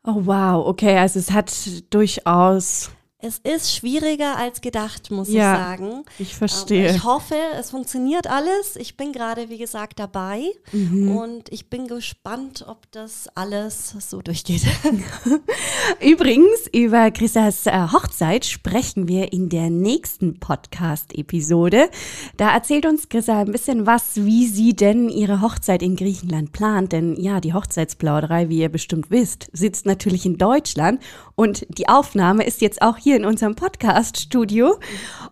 Oh 0.04 0.22
wow, 0.24 0.66
okay, 0.66 0.96
also 0.96 1.18
es 1.18 1.32
hat 1.32 1.52
durchaus 1.90 2.90
Es 3.20 3.38
ist 3.38 3.74
schwieriger 3.74 4.36
als 4.36 4.60
gedacht, 4.60 5.10
muss 5.10 5.28
Ja, 5.28 5.52
ich 5.52 5.58
sagen. 5.58 6.04
Ich 6.20 6.28
Aber 6.30 6.38
verstehe. 6.38 6.94
Ich 6.94 7.02
hoffe, 7.02 7.34
es 7.58 7.70
funktioniert 7.72 8.28
alles. 8.28 8.76
Ich 8.76 8.96
bin 8.96 9.12
gerade, 9.12 9.48
wie 9.48 9.58
gesagt, 9.58 9.98
dabei 9.98 10.44
Mhm. 10.70 11.16
und 11.16 11.52
ich 11.52 11.68
bin 11.68 11.88
gespannt, 11.88 12.64
ob 12.68 12.88
das 12.92 13.26
alles 13.34 13.92
so 14.08 14.22
durchgeht. 14.22 14.62
Übrigens, 16.00 16.68
über 16.72 17.10
Chrisas 17.10 17.66
äh, 17.66 17.88
Hochzeit 17.92 18.44
sprechen 18.44 19.08
wir 19.08 19.32
in 19.32 19.48
der 19.48 19.68
nächsten 19.68 20.38
Podcast-Episode. 20.38 21.90
Da 22.36 22.52
erzählt 22.54 22.86
uns 22.86 23.08
Chrissa 23.08 23.40
ein 23.40 23.50
bisschen 23.50 23.84
was, 23.84 24.14
wie 24.14 24.46
sie 24.46 24.76
denn 24.76 25.08
ihre 25.08 25.40
Hochzeit 25.40 25.82
in 25.82 25.96
Griechenland 25.96 26.52
plant. 26.52 26.92
Denn 26.92 27.16
ja, 27.20 27.40
die 27.40 27.52
Hochzeitsplauderei, 27.52 28.48
wie 28.48 28.58
ihr 28.60 28.68
bestimmt 28.68 29.10
wisst, 29.10 29.48
sitzt 29.52 29.86
natürlich 29.86 30.24
in 30.24 30.38
Deutschland. 30.38 31.02
Und 31.34 31.66
die 31.68 31.88
Aufnahme 31.88 32.44
ist 32.44 32.60
jetzt 32.60 32.80
auch 32.80 32.96
hier 32.96 33.07
in 33.16 33.24
unserem 33.24 33.54
Podcast-Studio. 33.54 34.78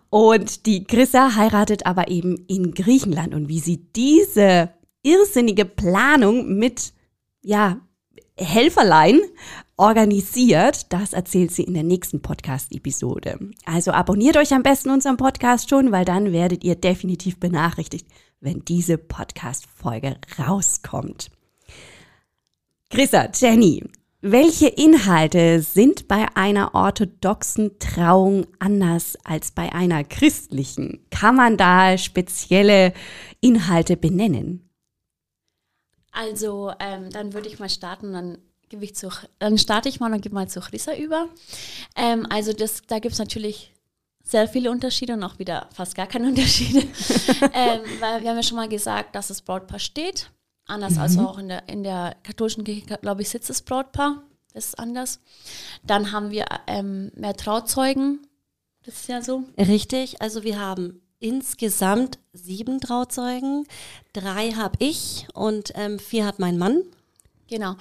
Und 0.09 0.65
die 0.65 0.83
Chrissa 0.83 1.35
heiratet 1.35 1.85
aber 1.85 2.09
eben 2.09 2.45
in 2.47 2.73
Griechenland. 2.73 3.33
Und 3.33 3.49
wie 3.49 3.59
sie 3.59 3.77
diese 3.95 4.69
irrsinnige 5.03 5.65
Planung 5.65 6.57
mit, 6.57 6.93
ja, 7.41 7.81
Helferlein 8.39 9.19
organisiert. 9.77 10.91
Das 10.91 11.13
erzählt 11.13 11.51
sie 11.51 11.63
in 11.63 11.73
der 11.73 11.83
nächsten 11.83 12.21
Podcast-Episode. 12.21 13.39
Also 13.65 13.91
abonniert 13.91 14.37
euch 14.37 14.53
am 14.53 14.63
besten 14.63 14.89
unseren 14.89 15.17
Podcast 15.17 15.69
schon, 15.69 15.91
weil 15.91 16.05
dann 16.05 16.31
werdet 16.31 16.63
ihr 16.63 16.75
definitiv 16.75 17.39
benachrichtigt, 17.39 18.07
wenn 18.39 18.65
diese 18.65 18.97
Podcast-Folge 18.97 20.17
rauskommt. 20.39 21.31
Chrissa, 22.89 23.29
Jenny, 23.33 23.83
welche 24.21 24.67
Inhalte 24.67 25.61
sind 25.61 26.07
bei 26.07 26.25
einer 26.35 26.73
orthodoxen 26.73 27.77
Trauung 27.77 28.47
anders 28.57 29.17
als 29.23 29.51
bei 29.51 29.71
einer 29.73 30.03
christlichen? 30.03 31.05
Kann 31.11 31.35
man 31.35 31.55
da 31.55 31.97
spezielle 31.97 32.93
Inhalte 33.41 33.95
benennen? 33.95 34.67
Also, 36.11 36.71
ähm, 36.79 37.11
dann 37.11 37.33
würde 37.33 37.47
ich 37.47 37.59
mal 37.59 37.69
starten, 37.69 38.11
dann 38.13 38.39
gebe 38.69 38.83
ich 38.83 38.95
zu, 38.95 39.09
dann 39.37 39.59
starte 39.59 39.87
ich 39.87 39.99
mal 39.99 40.11
und 40.11 40.21
gebe 40.21 40.33
mal 40.33 40.49
zu 40.49 40.59
Rissa 40.71 40.95
über. 40.95 41.29
Ähm, 41.95 42.25
also, 42.29 42.53
das, 42.53 42.81
da 42.87 42.97
gibt 42.97 43.13
es 43.13 43.19
natürlich 43.19 43.71
sehr 44.23 44.47
viele 44.47 44.71
Unterschiede 44.71 45.13
und 45.13 45.23
auch 45.23 45.37
wieder 45.37 45.69
fast 45.73 45.95
gar 45.95 46.07
keine 46.07 46.27
Unterschiede. 46.29 46.79
ähm, 47.53 47.81
weil 47.99 48.23
wir 48.23 48.29
haben 48.29 48.37
ja 48.37 48.43
schon 48.43 48.57
mal 48.57 48.67
gesagt, 48.67 49.15
dass 49.15 49.27
das 49.27 49.43
Brautpaar 49.43 49.79
steht. 49.79 50.31
Anders 50.67 50.97
als 50.97 51.17
auch 51.17 51.37
in 51.37 51.47
der, 51.47 51.67
in 51.69 51.83
der 51.83 52.15
katholischen 52.23 52.63
Kirche, 52.63 52.97
glaube 53.01 53.21
ich, 53.21 53.29
sitzt 53.29 53.49
das 53.49 53.61
Brautpaar. 53.61 54.23
Das 54.53 54.65
ist 54.65 54.79
anders. 54.79 55.19
Dann 55.85 56.11
haben 56.11 56.31
wir 56.31 56.45
ähm, 56.67 57.11
mehr 57.15 57.35
Trauzeugen. 57.35 58.19
Das 58.83 58.95
ist 58.95 59.07
ja 59.07 59.21
so. 59.21 59.43
Richtig, 59.57 60.21
also 60.21 60.43
wir 60.43 60.59
haben 60.59 61.01
insgesamt 61.19 62.19
sieben 62.33 62.79
Trauzeugen. 62.79 63.65
Drei 64.13 64.51
habe 64.51 64.75
ich 64.79 65.27
und 65.33 65.71
ähm, 65.75 65.99
vier 65.99 66.25
hat 66.25 66.39
mein 66.39 66.57
Mann. 66.57 66.83
Genau. 67.49 67.75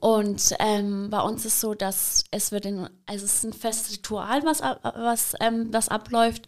Und 0.00 0.54
ähm, 0.58 1.08
bei 1.10 1.20
uns 1.20 1.44
ist 1.44 1.60
so, 1.60 1.74
dass 1.74 2.24
es 2.32 2.50
wird 2.50 2.66
in, 2.66 2.88
also 3.06 3.24
es 3.24 3.36
ist 3.36 3.44
ein 3.44 3.52
festes 3.52 3.92
Ritual, 3.92 4.44
was, 4.44 4.60
ab- 4.60 4.80
was, 4.96 5.34
ähm, 5.40 5.68
was 5.70 5.88
abläuft. 5.88 6.46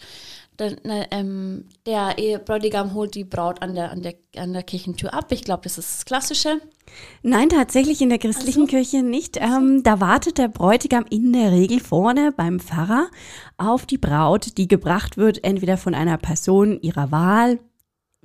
Dann, 0.56 0.76
ne, 0.84 1.06
ähm, 1.10 1.64
der 1.84 2.18
Ehebräutigam 2.18 2.94
holt 2.94 3.14
die 3.14 3.24
Braut 3.24 3.60
an 3.60 3.74
der, 3.74 3.90
an 3.90 4.02
der, 4.02 4.14
an 4.36 4.52
der 4.52 4.62
Kirchentür 4.62 5.12
ab. 5.12 5.32
Ich 5.32 5.42
glaube, 5.42 5.62
das 5.64 5.78
ist 5.78 5.94
das 5.94 6.04
Klassische. 6.04 6.60
Nein, 7.22 7.48
tatsächlich 7.48 8.00
in 8.00 8.08
der 8.08 8.18
christlichen 8.18 8.66
Kirche 8.68 9.02
nicht. 9.02 9.36
Ähm, 9.38 9.82
da 9.82 10.00
wartet 10.00 10.38
der 10.38 10.48
Bräutigam 10.48 11.06
in 11.10 11.32
der 11.32 11.50
Regel 11.50 11.80
vorne 11.80 12.32
beim 12.36 12.60
Pfarrer 12.60 13.08
auf 13.56 13.84
die 13.84 13.98
Braut, 13.98 14.56
die 14.56 14.68
gebracht 14.68 15.16
wird, 15.16 15.42
entweder 15.42 15.76
von 15.76 15.94
einer 15.94 16.18
Person 16.18 16.78
ihrer 16.80 17.10
Wahl, 17.10 17.58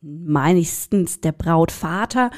meistens 0.01 1.21
der 1.21 1.31
Brautvater, 1.31 2.29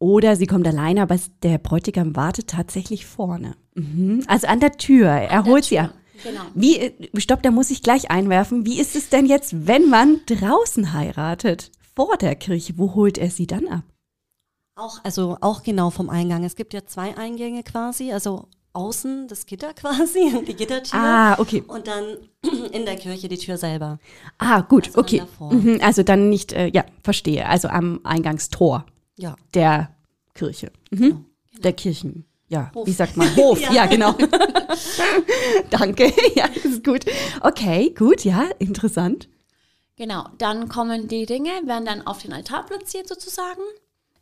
oder 0.00 0.36
sie 0.36 0.46
kommt 0.46 0.66
alleine, 0.66 1.02
aber 1.02 1.16
der 1.42 1.58
Bräutigam 1.58 2.14
wartet 2.14 2.48
tatsächlich 2.48 3.06
vorne. 3.06 3.56
Mhm. 3.74 4.24
Also 4.28 4.46
an 4.46 4.60
der 4.60 4.72
Tür. 4.72 5.08
Er 5.08 5.44
holt 5.44 5.64
sie 5.64 5.80
ab. 5.80 5.92
Genau. 6.22 6.42
Wie, 6.54 6.92
stopp, 7.18 7.42
da 7.42 7.50
muss 7.50 7.70
ich 7.70 7.82
gleich 7.82 8.10
einwerfen. 8.10 8.66
Wie 8.66 8.80
ist 8.80 8.96
es 8.96 9.08
denn 9.08 9.26
jetzt, 9.26 9.66
wenn 9.66 9.88
man 9.88 10.20
draußen 10.26 10.92
heiratet? 10.92 11.70
Vor 11.94 12.16
der 12.16 12.34
Kirche, 12.36 12.74
wo 12.76 12.94
holt 12.94 13.18
er 13.18 13.30
sie 13.30 13.46
dann 13.46 13.66
ab? 13.68 13.82
Auch, 14.76 15.00
also 15.04 15.36
auch 15.40 15.62
genau 15.62 15.90
vom 15.90 16.08
Eingang. 16.10 16.44
Es 16.44 16.54
gibt 16.54 16.72
ja 16.72 16.86
zwei 16.86 17.16
Eingänge 17.16 17.62
quasi, 17.64 18.12
also 18.12 18.46
außen 18.72 19.26
das 19.26 19.46
Gitter 19.46 19.74
quasi, 19.74 20.44
die 20.46 20.54
Gittertür. 20.54 20.98
Ah, 20.98 21.38
okay. 21.40 21.64
Und 21.66 21.88
dann 21.88 22.04
in 22.72 22.84
der 22.84 22.96
Kirche 22.96 23.28
die 23.28 23.38
Tür 23.38 23.56
selber. 23.58 23.98
Ah, 24.38 24.60
gut, 24.60 24.86
Also 24.88 25.00
okay. 25.00 25.22
Mhm, 25.40 25.80
also 25.82 26.02
dann 26.04 26.28
nicht, 26.28 26.52
äh, 26.52 26.68
ja, 26.72 26.84
verstehe. 27.02 27.46
Also 27.48 27.68
am 27.68 28.00
Eingangstor 28.04 28.86
Ja. 29.16 29.34
der 29.54 29.90
Kirche. 30.34 30.70
Mhm. 30.90 31.24
Der 31.58 31.72
Kirchen. 31.72 32.24
Ja, 32.48 32.70
Hof. 32.74 32.86
wie 32.86 32.92
sagt 32.92 33.16
man? 33.16 33.34
Hof, 33.36 33.60
ja, 33.60 33.72
Ja. 33.72 33.86
genau. 33.86 34.12
Danke, 35.70 36.12
ja, 36.34 36.46
ist 36.64 36.84
gut. 36.84 37.04
Okay, 37.40 37.90
gut, 37.90 38.24
ja, 38.24 38.44
interessant. 38.58 39.28
Genau. 39.96 40.24
Dann 40.38 40.68
kommen 40.68 41.08
die 41.08 41.24
Ringe, 41.24 41.50
werden 41.64 41.84
dann 41.84 42.06
auf 42.06 42.22
den 42.22 42.32
Altar 42.32 42.64
platziert 42.64 43.08
sozusagen. 43.08 43.60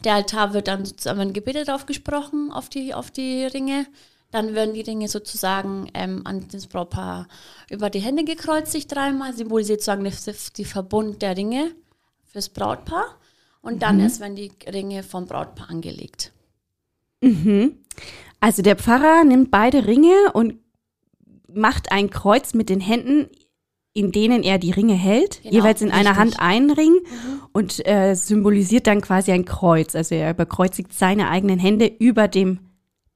Der 0.04 0.14
Altar 0.14 0.54
wird 0.54 0.68
dann 0.68 0.84
sozusagen 0.84 1.32
Gebete 1.32 1.64
drauf 1.64 1.86
gesprochen 1.86 2.50
auf 2.50 2.68
die, 2.68 2.94
auf 2.94 3.10
die 3.10 3.44
Ringe. 3.44 3.86
Dann 4.30 4.54
werden 4.54 4.74
die 4.74 4.80
Ringe 4.80 5.08
sozusagen 5.08 5.88
ähm, 5.94 6.22
an 6.24 6.46
das 6.50 6.66
Brautpaar 6.66 7.28
über 7.70 7.90
die 7.90 8.00
Hände 8.00 8.24
gekreuzigt 8.24 8.94
dreimal, 8.94 9.34
symbolisiert 9.34 9.82
sozusagen 9.82 10.04
die, 10.04 10.52
die 10.56 10.64
Verbund 10.64 11.22
der 11.22 11.36
Ringe 11.36 11.72
fürs 12.24 12.48
Brautpaar. 12.48 13.16
Und 13.62 13.82
dann 13.82 13.98
erst 14.00 14.20
werden 14.20 14.36
die 14.36 14.52
Ringe 14.66 15.02
vom 15.02 15.26
Brautpaar 15.26 15.70
angelegt. 15.70 16.32
Also 18.40 18.62
der 18.62 18.76
Pfarrer 18.76 19.24
nimmt 19.24 19.50
beide 19.50 19.86
Ringe 19.86 20.32
und 20.34 20.56
macht 21.52 21.90
ein 21.90 22.10
Kreuz 22.10 22.54
mit 22.54 22.68
den 22.68 22.80
Händen, 22.80 23.28
in 23.94 24.12
denen 24.12 24.42
er 24.42 24.58
die 24.58 24.72
Ringe 24.72 24.94
hält, 24.94 25.42
Genau, 25.42 25.54
jeweils 25.54 25.80
in 25.80 25.90
einer 25.90 26.10
richtig. 26.10 26.18
Hand 26.18 26.40
einen 26.40 26.70
Ring 26.70 26.98
und 27.52 27.86
äh, 27.86 28.14
symbolisiert 28.14 28.86
dann 28.86 29.00
quasi 29.00 29.32
ein 29.32 29.46
Kreuz. 29.46 29.96
Also 29.96 30.14
er 30.14 30.32
überkreuzigt 30.32 30.92
seine 30.92 31.30
eigenen 31.30 31.58
Hände 31.58 31.86
über 31.86 32.28
dem 32.28 32.60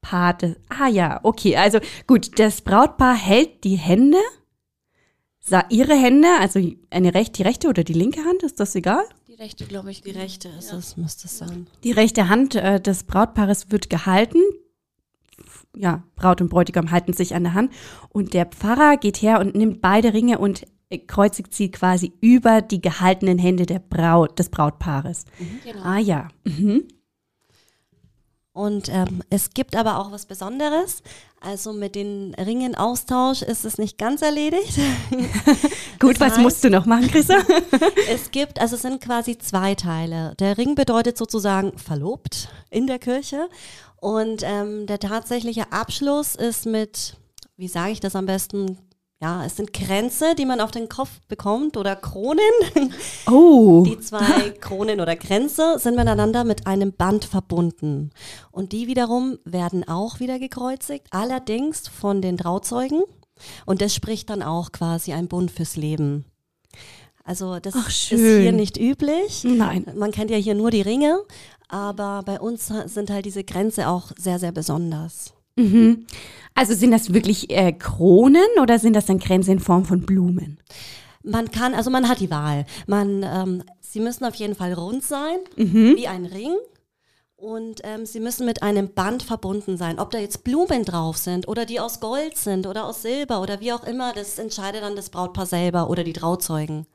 Paar 0.01 0.33
des. 0.33 0.57
Ah 0.71 0.89
ja, 0.89 1.21
okay. 1.23 1.57
Also 1.57 1.81
gut, 2.07 2.39
das 2.39 2.63
Brautpaar 2.63 3.15
hält 3.15 3.65
die 3.65 3.77
Hände, 3.77 4.17
ihre 5.69 5.95
Hände, 5.95 6.29
also 6.39 6.61
eine 6.91 7.13
rechte, 7.13 7.43
die 7.43 7.43
rechte 7.43 7.69
oder 7.69 7.85
die 7.85 7.93
linke 7.93 8.25
Hand, 8.25 8.43
ist 8.43 8.61
das 8.61 8.75
egal? 8.75 9.05
Die 9.41 9.45
rechte, 9.45 9.65
glaube 9.65 9.91
ich. 9.91 10.03
Die 10.03 10.11
rechte 10.11 10.49
ist 10.49 10.71
es, 10.71 10.99
müsste 10.99 11.25
es 11.27 11.39
sein. 11.39 11.67
Die 11.83 11.93
rechte 11.93 12.29
Hand 12.29 12.57
äh, 12.57 12.79
des 12.79 13.05
Brautpaares 13.05 13.71
wird 13.71 13.89
gehalten. 13.89 14.39
Ja, 15.75 16.03
Braut 16.15 16.43
und 16.43 16.51
Bräutigam 16.51 16.91
halten 16.91 17.15
sich 17.15 17.35
an 17.35 17.45
der 17.45 17.55
Hand. 17.55 17.73
Und 18.11 18.35
der 18.35 18.45
Pfarrer 18.45 18.99
geht 18.99 19.23
her 19.23 19.41
und 19.41 19.55
nimmt 19.55 19.81
beide 19.81 20.13
Ringe 20.13 20.39
und 20.39 20.67
kreuzigt 21.07 21.55
sie 21.55 21.71
quasi 21.71 22.13
über 22.21 22.61
die 22.61 22.83
gehaltenen 22.83 23.39
Hände 23.39 23.65
der 23.65 23.79
Braut, 23.79 24.39
des 24.39 24.51
Brautpaares. 24.51 25.25
Genau. 25.65 25.85
Ah 25.85 25.99
ja. 25.99 26.29
Mhm. 26.45 26.85
Und 28.53 28.89
ähm, 28.89 29.23
es 29.31 29.51
gibt 29.51 29.77
aber 29.77 29.99
auch 29.99 30.11
was 30.11 30.27
Besonderes. 30.27 31.03
Also 31.41 31.73
mit 31.73 31.95
den 31.95 32.35
Ringen 32.35 32.75
Austausch 32.75 33.43
ist 33.43 33.65
es 33.65 33.79
nicht 33.79 33.97
ganz 33.97 34.23
erledigt. 34.23 34.77
Gut, 36.01 36.21
Das 36.21 36.21
was 36.21 36.33
heißt- 36.39 36.43
musst 36.43 36.65
du 36.65 36.71
noch 36.71 36.85
machen, 36.85 37.09
Chrissa? 37.09 37.39
es 38.11 38.31
gibt, 38.31 38.61
also 38.61 38.75
es 38.77 38.83
sind 38.83 39.01
quasi 39.01 39.39
zwei 39.39 39.75
Teile. 39.77 40.35
Der 40.41 40.59
Ring 40.59 40.75
bedeutet 40.75 41.17
sozusagen 41.17 41.79
verlobt 41.79 42.49
in 42.71 42.87
der 42.89 42.99
Kirche. 42.99 43.49
Und 44.01 44.43
ähm, 44.45 44.87
der 44.87 44.99
tatsächliche 44.99 45.71
Abschluss 45.73 46.35
ist 46.35 46.67
mit, 46.67 47.17
wie 47.57 47.69
sage 47.69 47.93
ich 47.93 48.01
das 48.01 48.17
am 48.17 48.27
besten? 48.27 48.79
Ja, 49.23 49.45
es 49.45 49.57
sind 49.57 49.75
Kränze, 49.75 50.35
die 50.35 50.47
man 50.47 50.63
auf 50.63 50.71
den 50.71 50.89
Kopf 50.89 51.21
bekommt 51.29 51.77
oder 51.77 51.95
Kronen. 51.95 52.41
Oh. 53.31 53.85
Die 53.87 54.01
zwei 54.01 54.51
Kronen 54.61 55.01
oder 55.01 55.15
Kränze 55.15 55.79
sind 55.79 55.95
miteinander 55.95 56.43
mit 56.43 56.67
einem 56.67 56.93
Band 56.93 57.25
verbunden. 57.27 58.11
Und 58.51 58.73
die 58.73 58.87
wiederum 58.87 59.39
werden 59.45 59.87
auch 59.87 60.21
wieder 60.21 60.39
gekreuzigt, 60.39 61.07
allerdings 61.11 61.87
von 61.87 62.23
den 62.23 62.39
Trauzeugen. 62.39 63.03
Und 63.67 63.83
das 63.83 63.95
spricht 63.95 64.31
dann 64.31 64.43
auch 64.43 64.73
quasi 64.73 65.13
ein 65.13 65.29
Bund 65.29 65.51
fürs 65.51 65.77
Leben. 65.77 66.25
Also 67.25 67.61
das 67.61 67.75
Ach, 67.77 67.89
ist 67.89 68.09
hier 68.09 68.53
nicht 68.53 68.79
üblich. 68.79 69.45
Nein. 69.45 69.87
Man 69.95 70.13
kennt 70.13 70.31
ja 70.31 70.37
hier 70.39 70.55
nur 70.55 70.71
die 70.71 70.83
Ringe, 70.83 71.21
aber 71.69 72.23
bei 72.25 72.41
uns 72.41 72.73
sind 72.87 73.11
halt 73.11 73.27
diese 73.27 73.45
Grenze 73.45 73.89
auch 73.89 74.13
sehr, 74.17 74.39
sehr 74.39 74.53
besonders. 74.53 75.35
Mhm. 75.61 76.07
Also 76.55 76.75
sind 76.75 76.91
das 76.91 77.15
wirklich 77.15 77.51
äh, 77.51 77.73
Kronen 77.73 78.43
oder 78.61 78.79
sind 78.79 78.95
das 78.95 79.07
dann 79.07 79.19
Kränze 79.21 79.53
in 79.53 79.61
Form 79.61 79.85
von 79.85 80.01
Blumen? 80.03 80.59
Man 81.23 81.51
kann, 81.51 81.75
also 81.75 81.91
man 81.91 82.09
hat 82.09 82.21
die 82.21 82.31
Wahl. 82.31 82.65
Man, 82.87 83.23
ähm, 83.23 83.63
sie 83.81 84.01
müssen 84.01 84.25
auf 84.25 84.35
jeden 84.35 84.55
Fall 84.55 84.73
rund 84.73 85.05
sein, 85.05 85.37
Mhm. 85.57 85.95
wie 85.97 86.07
ein 86.09 86.25
Ring. 86.27 86.55
Und 87.37 87.81
ähm, 87.85 88.05
sie 88.05 88.21
müssen 88.21 88.45
mit 88.45 88.63
einem 88.63 88.93
Band 88.93 89.23
verbunden 89.23 89.79
sein. 89.79 89.99
Ob 89.99 90.11
da 90.11 90.19
jetzt 90.19 90.45
Blumen 90.45 90.85
drauf 90.85 91.17
sind 91.17 91.49
oder 91.49 91.65
die 91.65 91.81
aus 91.81 91.99
Gold 92.01 92.37
sind 92.37 92.67
oder 92.67 92.85
aus 92.85 93.01
Silber 93.01 93.41
oder 93.41 93.61
wie 93.61 93.73
auch 93.73 93.85
immer, 93.85 94.13
das 94.13 94.39
entscheidet 94.39 94.83
dann 94.83 94.95
das 94.95 95.09
Brautpaar 95.09 95.47
selber 95.47 95.89
oder 95.89 96.05
die 96.05 96.13
Trauzeugen. 96.13 96.87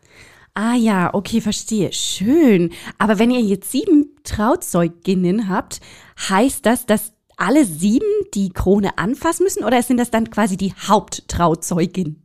Ah 0.54 0.76
ja, 0.76 1.14
okay, 1.14 1.42
verstehe. 1.42 1.92
Schön. 1.92 2.72
Aber 3.00 3.18
wenn 3.18 3.32
ihr 3.32 3.42
jetzt 3.42 3.72
sieben 3.72 4.16
Trauzeuginnen 4.24 5.50
habt, 5.50 5.82
heißt 6.30 6.66
das, 6.66 6.86
dass 6.86 7.12
alle 7.38 7.66
sieben 7.66 8.08
die 8.34 8.50
Krone 8.50 8.98
anfassen 8.98 9.44
müssen 9.44 9.64
oder 9.64 9.82
sind 9.82 9.98
das 9.98 10.12
dann 10.12 10.30
quasi 10.30 10.58
die 10.58 10.74
Haupttrauzeuginnen? 10.74 12.22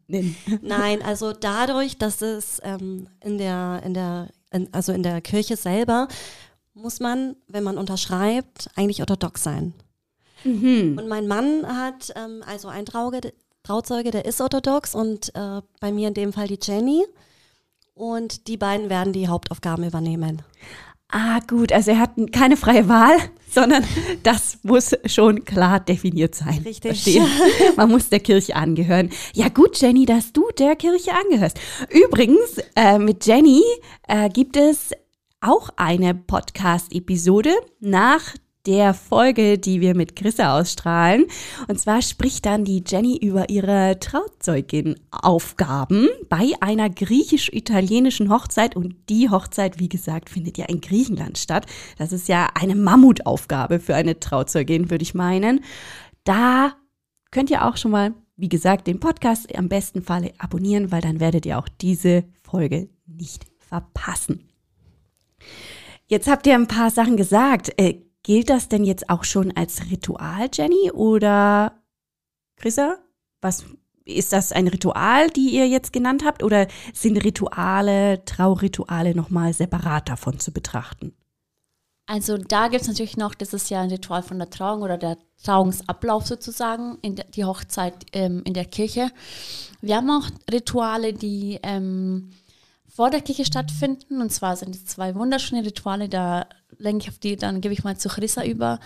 Nein, 0.63 1.03
also 1.03 1.33
dadurch, 1.33 1.99
dass 1.99 2.23
es 2.23 2.61
ähm, 2.63 3.09
in 3.21 3.39
der, 3.39 3.83
in 3.85 3.95
der, 3.95 4.29
in, 4.51 4.69
also 4.73 4.93
in 4.93 5.03
der 5.03 5.21
Kirche 5.21 5.57
selber 5.57 6.09
muss 6.75 7.01
man, 7.01 7.37
wenn 7.49 7.65
man 7.65 7.79
unterschreibt, 7.79 8.71
eigentlich 8.77 9.01
orthodox 9.01 9.43
sein. 9.43 9.75
Mhm. 10.45 10.97
Und 10.99 11.09
mein 11.09 11.27
Mann 11.27 11.67
hat 11.67 12.13
ähm, 12.17 12.43
also 12.47 12.69
ein 12.69 12.87
Trauge, 12.87 13.21
Trauzeuge, 13.63 14.11
der 14.11 14.25
ist 14.25 14.41
orthodox 14.41 14.95
und 14.95 15.35
äh, 15.35 15.61
bei 15.81 15.93
mir 15.93 16.09
in 16.09 16.15
dem 16.15 16.33
Fall 16.33 16.49
die 16.49 16.59
Jenny. 16.61 17.05
Und 17.95 18.49
die 18.49 18.57
beiden 18.57 18.89
werden 18.89 19.13
die 19.13 19.29
Hauptaufgaben 19.29 19.85
übernehmen. 19.85 20.41
Ah, 21.11 21.41
gut, 21.47 21.73
also 21.73 21.91
er 21.91 21.99
hat 21.99 22.13
keine 22.33 22.57
freie 22.57 22.89
Wahl, 22.89 23.17
sondern 23.51 23.85
das 24.23 24.59
muss 24.63 24.95
schon 25.07 25.45
klar 25.45 25.81
definiert 25.81 26.35
sein. 26.35 26.63
Richtig. 26.65 27.03
Verstehen? 27.03 27.27
Man 27.77 27.91
muss 27.91 28.09
der 28.09 28.21
Kirche 28.21 28.55
angehören. 28.55 29.11
Ja, 29.35 29.49
gut, 29.49 29.81
Jenny, 29.81 30.07
dass 30.07 30.33
du 30.33 30.49
der 30.59 30.77
Kirche 30.77 31.13
angehörst. 31.13 31.59
Übrigens, 31.91 32.59
äh, 32.77 32.99
mit 32.99 33.27
Jenny 33.27 33.63
äh, 34.07 34.29
gibt 34.29 34.57
es 34.57 34.91
auch 35.41 35.71
eine 35.77 36.15
Podcast-Episode 36.15 37.51
nach 37.81 38.35
der 38.67 38.93
Folge, 38.95 39.59
die 39.59 39.81
wir 39.81 39.97
mit 39.97 40.17
Chrissa 40.17 40.59
ausstrahlen. 40.59 41.27
Und 41.69 41.81
zwar 41.81 42.03
spricht 42.03 42.45
dann 42.47 42.65
die 42.65 42.83
Jenny 42.87 43.17
über 43.17 43.49
ihre 43.49 43.99
Trauzeugin-Aufgaben 44.01 46.09
bei 46.29 46.53
einer 46.61 46.91
griechisch-italienischen 46.91 48.29
Hochzeit. 48.31 48.75
Und 48.77 48.97
die 49.09 49.31
Hochzeit, 49.31 49.79
wie 49.79 49.89
gesagt, 49.89 50.29
findet 50.29 50.59
ja 50.59 50.67
in 50.67 50.81
Griechenland 50.81 51.39
statt. 51.39 51.67
Das 51.99 52.13
ist 52.13 52.27
ja 52.29 52.49
eine 52.55 52.75
Mammutaufgabe 52.75 53.79
für 53.81 53.95
eine 53.95 54.21
Trauzeugin, 54.21 54.91
würde 54.91 55.03
ich 55.03 55.15
meinen. 55.15 55.65
Da 56.25 56.75
könnt 57.31 57.51
ihr 57.51 57.65
auch 57.65 57.79
schon 57.79 57.93
mal, 57.93 58.15
wie 58.37 58.49
gesagt, 58.49 58.87
den 58.87 59.01
Podcast 59.01 59.55
am 59.57 59.69
besten 59.69 60.03
Falle 60.03 60.33
abonnieren, 60.39 60.93
weil 60.93 61.01
dann 61.01 61.21
werdet 61.21 61.47
ihr 61.47 61.59
auch 61.59 61.69
diese 61.81 62.25
Folge 62.43 62.91
nicht 63.07 63.47
verpassen. 63.59 64.49
Jetzt 66.07 66.29
habt 66.29 66.47
ihr 66.47 66.55
ein 66.55 66.67
paar 66.67 66.91
Sachen 66.91 67.17
gesagt. 67.17 67.73
Äh, 67.79 68.03
Gilt 68.31 68.49
das 68.49 68.69
denn 68.69 68.85
jetzt 68.85 69.11
auch 69.11 69.25
schon 69.25 69.51
als 69.57 69.91
Ritual, 69.91 70.49
Jenny? 70.53 70.93
Oder 70.93 71.73
Chrissa? 72.55 72.99
Was 73.41 73.65
ist 74.05 74.33
das 74.33 74.53
ein 74.53 74.69
Ritual, 74.69 75.31
die 75.31 75.49
ihr 75.49 75.67
jetzt 75.67 75.93
genannt 75.93 76.23
habt? 76.25 76.45
Oder 76.45 76.69
sind 76.95 77.17
Rituale, 77.17 78.25
Traurituale 78.27 79.17
nochmal 79.17 79.53
separat 79.53 80.09
davon 80.09 80.39
zu 80.39 80.53
betrachten? 80.53 81.13
Also 82.07 82.39
da 82.39 82.69
gibt 82.69 82.83
es 82.83 82.89
natürlich 82.89 83.17
noch, 83.17 83.35
das 83.35 83.53
ist 83.53 83.69
ja 83.69 83.81
ein 83.81 83.91
Ritual 83.91 84.23
von 84.23 84.39
der 84.39 84.51
Trauung 84.51 84.83
oder 84.83 84.97
der 84.97 85.19
Trauungsablauf 85.43 86.25
sozusagen, 86.25 86.99
in 87.03 87.21
die 87.35 87.45
Hochzeit 87.45 87.95
ähm, 88.13 88.43
in 88.45 88.55
der 88.55 88.65
Kirche. 88.65 89.11
Wir 89.81 89.97
haben 89.97 90.11
auch 90.11 90.31
Rituale, 90.53 91.15
die 91.15 91.59
ähm, 91.65 92.31
vor 93.01 93.09
der 93.09 93.23
Kirche 93.23 93.47
stattfinden. 93.47 94.21
Und 94.21 94.29
zwar 94.29 94.57
sind 94.57 94.75
es 94.75 94.85
zwei 94.85 95.15
wunderschöne 95.15 95.65
Rituale, 95.65 96.11
da 96.11 96.45
lenke 96.77 97.05
ich 97.05 97.09
auf 97.09 97.17
die, 97.17 97.35
dann 97.35 97.63
gebe 97.63 97.73
ich 97.73 97.83
mal 97.83 97.97
zu 97.97 98.11
Chrissa 98.11 98.45
über, 98.45 98.79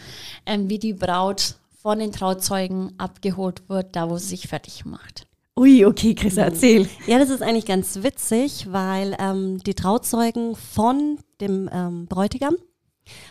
ähm, 0.46 0.70
wie 0.70 0.78
die 0.78 0.92
Braut 0.92 1.56
von 1.82 1.98
den 1.98 2.12
Trauzeugen 2.12 2.92
abgeholt 2.96 3.68
wird, 3.68 3.96
da 3.96 4.08
wo 4.08 4.16
sie 4.16 4.28
sich 4.28 4.46
fertig 4.46 4.84
macht. 4.84 5.26
Ui, 5.58 5.84
okay, 5.84 6.14
Chrissa, 6.14 6.42
mhm. 6.42 6.46
erzähl. 6.46 6.88
Ja, 7.08 7.18
das 7.18 7.28
ist 7.28 7.42
eigentlich 7.42 7.66
ganz 7.66 8.04
witzig, 8.04 8.68
weil 8.70 9.16
ähm, 9.18 9.58
die 9.64 9.74
Trauzeugen 9.74 10.54
von 10.54 11.18
dem 11.40 11.68
ähm, 11.72 12.06
Bräutigam 12.06 12.54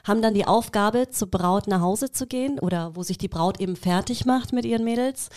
haben 0.05 0.21
dann 0.21 0.33
die 0.33 0.47
Aufgabe, 0.47 1.07
zur 1.09 1.29
Braut 1.29 1.67
nach 1.67 1.79
Hause 1.79 2.11
zu 2.11 2.27
gehen 2.27 2.59
oder 2.59 2.93
wo 2.97 3.03
sich 3.03 3.17
die 3.17 3.29
Braut 3.29 3.61
eben 3.61 3.77
fertig 3.77 4.25
macht 4.25 4.51
mit 4.51 4.65
ihren 4.65 4.83
Mädels. 4.83 5.29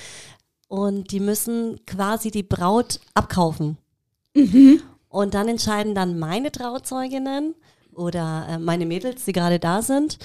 Und 0.67 1.13
die 1.13 1.21
müssen 1.21 1.79
quasi 1.87 2.33
die 2.33 2.43
Braut 2.43 2.99
abkaufen. 3.15 3.79
Mhm. 4.35 4.83
Und 5.17 5.33
dann 5.33 5.49
entscheiden 5.49 5.95
dann 5.95 6.19
meine 6.19 6.53
Trauzeuginnen 6.53 7.55
oder 7.95 8.49
äh, 8.51 8.59
meine 8.59 8.85
Mädels, 8.85 9.25
die 9.25 9.33
gerade 9.33 9.59
da 9.59 9.81
sind, 9.81 10.19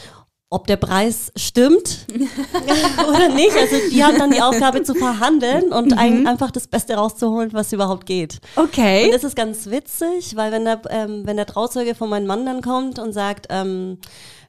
ob 0.50 0.68
der 0.68 0.76
Preis 0.76 1.32
stimmt 1.38 2.08
oder 3.08 3.30
nicht. 3.30 3.56
Also 3.56 3.78
die 3.90 4.04
haben 4.04 4.18
dann 4.18 4.32
die 4.32 4.42
Aufgabe 4.42 4.84
zu 4.84 4.94
verhandeln 4.94 5.72
und 5.72 5.92
mhm. 5.92 5.98
ein, 5.98 6.28
einfach 6.28 6.52
das 6.52 6.68
Beste 6.68 6.96
rauszuholen, 6.96 7.54
was 7.54 7.72
überhaupt 7.72 8.06
geht. 8.06 8.40
Okay. 8.58 9.06
Und 9.06 9.14
das 9.14 9.24
ist 9.24 9.38
ganz 9.38 9.68
witzig, 9.68 10.36
weil 10.36 10.52
wenn 10.52 10.66
der, 10.66 10.82
ähm, 10.90 11.22
wenn 11.24 11.38
der 11.38 11.46
Trauzeuge 11.46 11.96
von 11.96 12.10
meinem 12.10 12.28
Mann 12.28 12.46
dann 12.46 12.62
kommt 12.62 13.00
und 13.00 13.14
sagt, 13.14 13.48
ähm, 13.50 13.98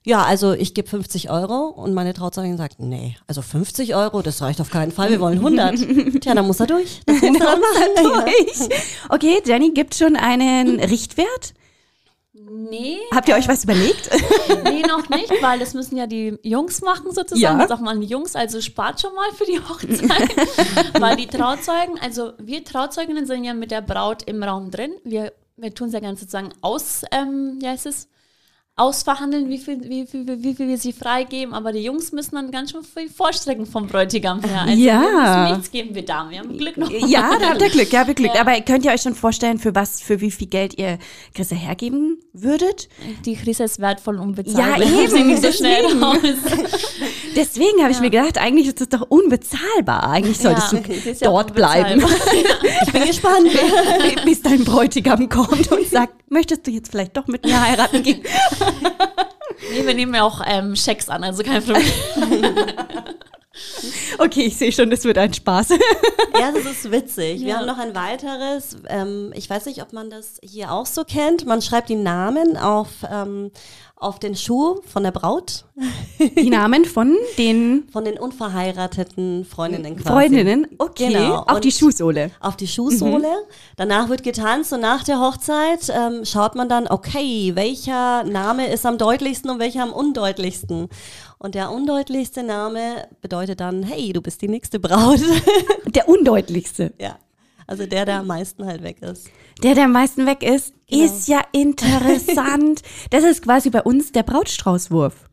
ja, 0.04 0.24
also 0.24 0.52
ich 0.52 0.74
gebe 0.74 0.88
50 0.88 1.30
Euro 1.30 1.68
und 1.68 1.94
meine 1.94 2.12
Trauzeugin 2.12 2.56
sagt, 2.56 2.80
nee, 2.80 3.16
also 3.28 3.40
50 3.40 3.94
Euro, 3.94 4.22
das 4.22 4.42
reicht 4.42 4.60
auf 4.60 4.70
keinen 4.70 4.90
Fall, 4.90 5.10
wir 5.10 5.20
wollen 5.20 5.38
100. 5.38 5.76
Tja, 6.20 6.34
dann 6.34 6.46
muss 6.46 6.58
er 6.58 6.66
durch. 6.66 7.00
Das 7.06 7.20
muss 7.22 7.40
er 7.40 7.56
machen. 7.56 7.62
Durch. 8.24 8.68
Okay, 9.08 9.42
Jenny, 9.44 9.70
gibt 9.70 9.94
schon 9.94 10.16
einen 10.16 10.80
Richtwert? 10.80 11.54
Nee. 12.32 12.98
Habt 13.14 13.28
ihr 13.28 13.36
euch 13.36 13.46
was 13.48 13.64
überlegt? 13.64 14.10
Nee, 14.64 14.82
noch 14.82 15.08
nicht, 15.08 15.30
weil 15.42 15.58
das 15.58 15.74
müssen 15.74 15.96
ja 15.96 16.06
die 16.06 16.38
Jungs 16.42 16.82
machen 16.82 17.12
sozusagen. 17.12 17.40
Ja. 17.40 17.58
Das 17.58 17.68
sagt 17.68 17.82
man 17.82 18.00
die 18.00 18.06
Jungs, 18.06 18.36
also 18.36 18.60
spart 18.60 19.00
schon 19.00 19.14
mal 19.14 19.30
für 19.32 19.44
die 19.44 19.58
Hochzeit. 19.58 21.00
weil 21.00 21.16
die 21.16 21.26
Trauzeugen, 21.26 21.98
also 22.00 22.32
wir 22.38 22.64
Trauzeuginnen 22.64 23.26
sind 23.26 23.44
ja 23.44 23.54
mit 23.54 23.70
der 23.70 23.80
Braut 23.80 24.22
im 24.24 24.42
Raum 24.42 24.70
drin. 24.70 24.92
Wir, 25.04 25.32
wir 25.56 25.74
tun 25.74 25.88
es 25.88 25.94
ja 25.94 26.00
ganz 26.00 26.20
sozusagen 26.20 26.50
aus, 26.60 27.02
ähm, 27.10 27.58
wie 27.60 27.68
heißt 27.68 27.86
es? 27.86 28.08
Ausverhandeln, 28.74 29.50
wie 29.50 29.58
viel, 29.58 29.82
wie, 29.86 30.06
viel, 30.06 30.26
wie 30.42 30.54
viel 30.54 30.66
wir 30.66 30.78
sie 30.78 30.94
freigeben, 30.94 31.52
aber 31.52 31.72
die 31.72 31.80
Jungs 31.80 32.10
müssen 32.10 32.36
dann 32.36 32.50
ganz 32.50 32.70
schön 32.70 32.82
viel 32.82 33.10
vorstrecken 33.10 33.66
vom 33.66 33.86
Bräutigam 33.86 34.42
her. 34.42 34.62
Also 34.62 34.82
ja. 34.82 35.50
nichts 35.50 35.70
geben, 35.70 35.94
wir 35.94 36.06
Damen, 36.06 36.30
wir 36.30 36.38
haben 36.38 36.56
Glück 36.56 36.78
noch. 36.78 36.90
Ja, 36.90 37.36
da 37.38 37.50
habt 37.50 37.60
ihr 37.60 37.68
Glück, 37.68 37.92
ja, 37.92 38.00
habt 38.00 38.08
ihr 38.08 38.14
Glück. 38.14 38.34
Ja. 38.34 38.40
Aber 38.40 38.58
könnt 38.62 38.86
ihr 38.86 38.92
euch 38.92 39.02
schon 39.02 39.14
vorstellen, 39.14 39.58
für 39.58 39.74
was, 39.74 40.00
für 40.00 40.22
wie 40.22 40.30
viel 40.30 40.48
Geld 40.48 40.78
ihr 40.78 40.98
Chrissa 41.34 41.54
hergeben 41.54 42.18
würdet? 42.32 42.88
Die 43.26 43.36
Chrissa 43.36 43.64
ist 43.64 43.78
wertvoll 43.78 44.16
und 44.16 44.28
unbezahlbar. 44.28 44.78
Ja, 44.78 45.02
eben. 45.02 45.26
Nicht 45.26 45.42
so 45.42 45.52
schnell 45.52 45.84
raus. 46.02 46.16
Deswegen 47.36 47.82
habe 47.82 47.90
ich 47.90 47.98
ja. 47.98 48.02
mir 48.02 48.10
gedacht, 48.10 48.38
eigentlich 48.38 48.68
ist 48.68 48.80
das 48.80 48.88
doch 48.88 49.06
unbezahlbar. 49.08 50.10
Eigentlich 50.10 50.38
solltest 50.38 50.72
ja, 50.72 50.80
du 50.80 51.14
dort 51.24 51.54
bleiben. 51.54 52.02
ich 52.86 52.92
bin 52.92 53.04
gespannt. 53.04 53.48
Bis 54.24 54.40
dein 54.40 54.64
Bräutigam 54.64 55.28
kommt 55.28 55.70
und 55.70 55.86
sagt, 55.88 56.14
möchtest 56.30 56.66
du 56.66 56.70
jetzt 56.70 56.90
vielleicht 56.90 57.16
doch 57.16 57.26
mit 57.26 57.44
mir 57.44 57.60
heiraten 57.60 58.02
gehen? 58.02 58.22
Nee, 59.70 59.86
wir 59.86 59.94
nehmen 59.94 60.14
ja 60.14 60.22
auch 60.22 60.40
ähm, 60.46 60.76
Schecks 60.76 61.08
an, 61.08 61.24
also 61.24 61.42
kein 61.42 61.62
Problem. 61.62 61.84
Okay, 64.24 64.42
ich 64.42 64.56
sehe 64.56 64.70
schon, 64.70 64.88
das 64.88 65.04
wird 65.04 65.18
ein 65.18 65.34
Spaß. 65.34 65.70
ja, 66.40 66.52
das 66.52 66.64
ist 66.64 66.90
witzig. 66.92 67.40
Wir 67.40 67.48
ja. 67.48 67.56
haben 67.56 67.66
noch 67.66 67.78
ein 67.78 67.94
weiteres. 67.94 68.76
Ähm, 68.88 69.32
ich 69.34 69.50
weiß 69.50 69.66
nicht, 69.66 69.82
ob 69.82 69.92
man 69.92 70.10
das 70.10 70.38
hier 70.42 70.70
auch 70.70 70.86
so 70.86 71.02
kennt. 71.02 71.44
Man 71.44 71.60
schreibt 71.60 71.88
die 71.88 71.96
Namen 71.96 72.56
auf, 72.56 72.88
ähm, 73.10 73.50
auf 73.96 74.20
den 74.20 74.36
Schuh 74.36 74.80
von 74.86 75.02
der 75.02 75.10
Braut. 75.10 75.64
Die 76.36 76.50
Namen 76.50 76.84
von 76.84 77.16
den? 77.36 77.88
Von 77.92 78.04
den 78.04 78.16
unverheirateten 78.18 79.44
Freundinnen 79.44 79.96
quasi. 79.96 80.08
Freundinnen, 80.08 80.66
okay. 80.78 81.08
Genau. 81.08 81.38
Auf 81.38 81.60
die 81.60 81.72
Schuhsohle. 81.72 82.30
Auf 82.38 82.56
die 82.56 82.68
Schuhsohle. 82.68 83.28
Mhm. 83.28 83.52
Danach 83.76 84.08
wird 84.08 84.22
getanzt 84.22 84.72
und 84.72 84.80
nach 84.80 85.02
der 85.02 85.18
Hochzeit 85.18 85.88
ähm, 85.88 86.24
schaut 86.24 86.54
man 86.54 86.68
dann, 86.68 86.86
okay, 86.86 87.52
welcher 87.54 88.22
Name 88.24 88.72
ist 88.72 88.86
am 88.86 88.98
deutlichsten 88.98 89.50
und 89.50 89.58
welcher 89.58 89.82
am 89.82 89.92
undeutlichsten. 89.92 90.88
Und 91.42 91.56
der 91.56 91.72
undeutlichste 91.72 92.44
Name 92.44 93.08
bedeutet 93.20 93.58
dann, 93.58 93.82
hey, 93.82 94.12
du 94.12 94.22
bist 94.22 94.42
die 94.42 94.48
nächste 94.48 94.78
Braut. 94.78 95.18
Der 95.86 96.08
undeutlichste? 96.08 96.94
Ja. 97.00 97.18
Also 97.66 97.86
der, 97.86 98.04
der 98.04 98.20
am 98.20 98.28
meisten 98.28 98.64
halt 98.64 98.82
weg 98.82 99.02
ist. 99.02 99.28
Der, 99.62 99.74
der 99.74 99.86
am 99.86 99.92
meisten 99.92 100.24
weg 100.26 100.42
ist, 100.44 100.72
genau. 100.88 101.04
ist 101.04 101.26
ja 101.26 101.40
interessant. 101.52 102.82
das 103.10 103.24
ist 103.24 103.42
quasi 103.42 103.70
bei 103.70 103.82
uns 103.82 104.12
der 104.12 104.22
Brautstraußwurf. 104.22 105.28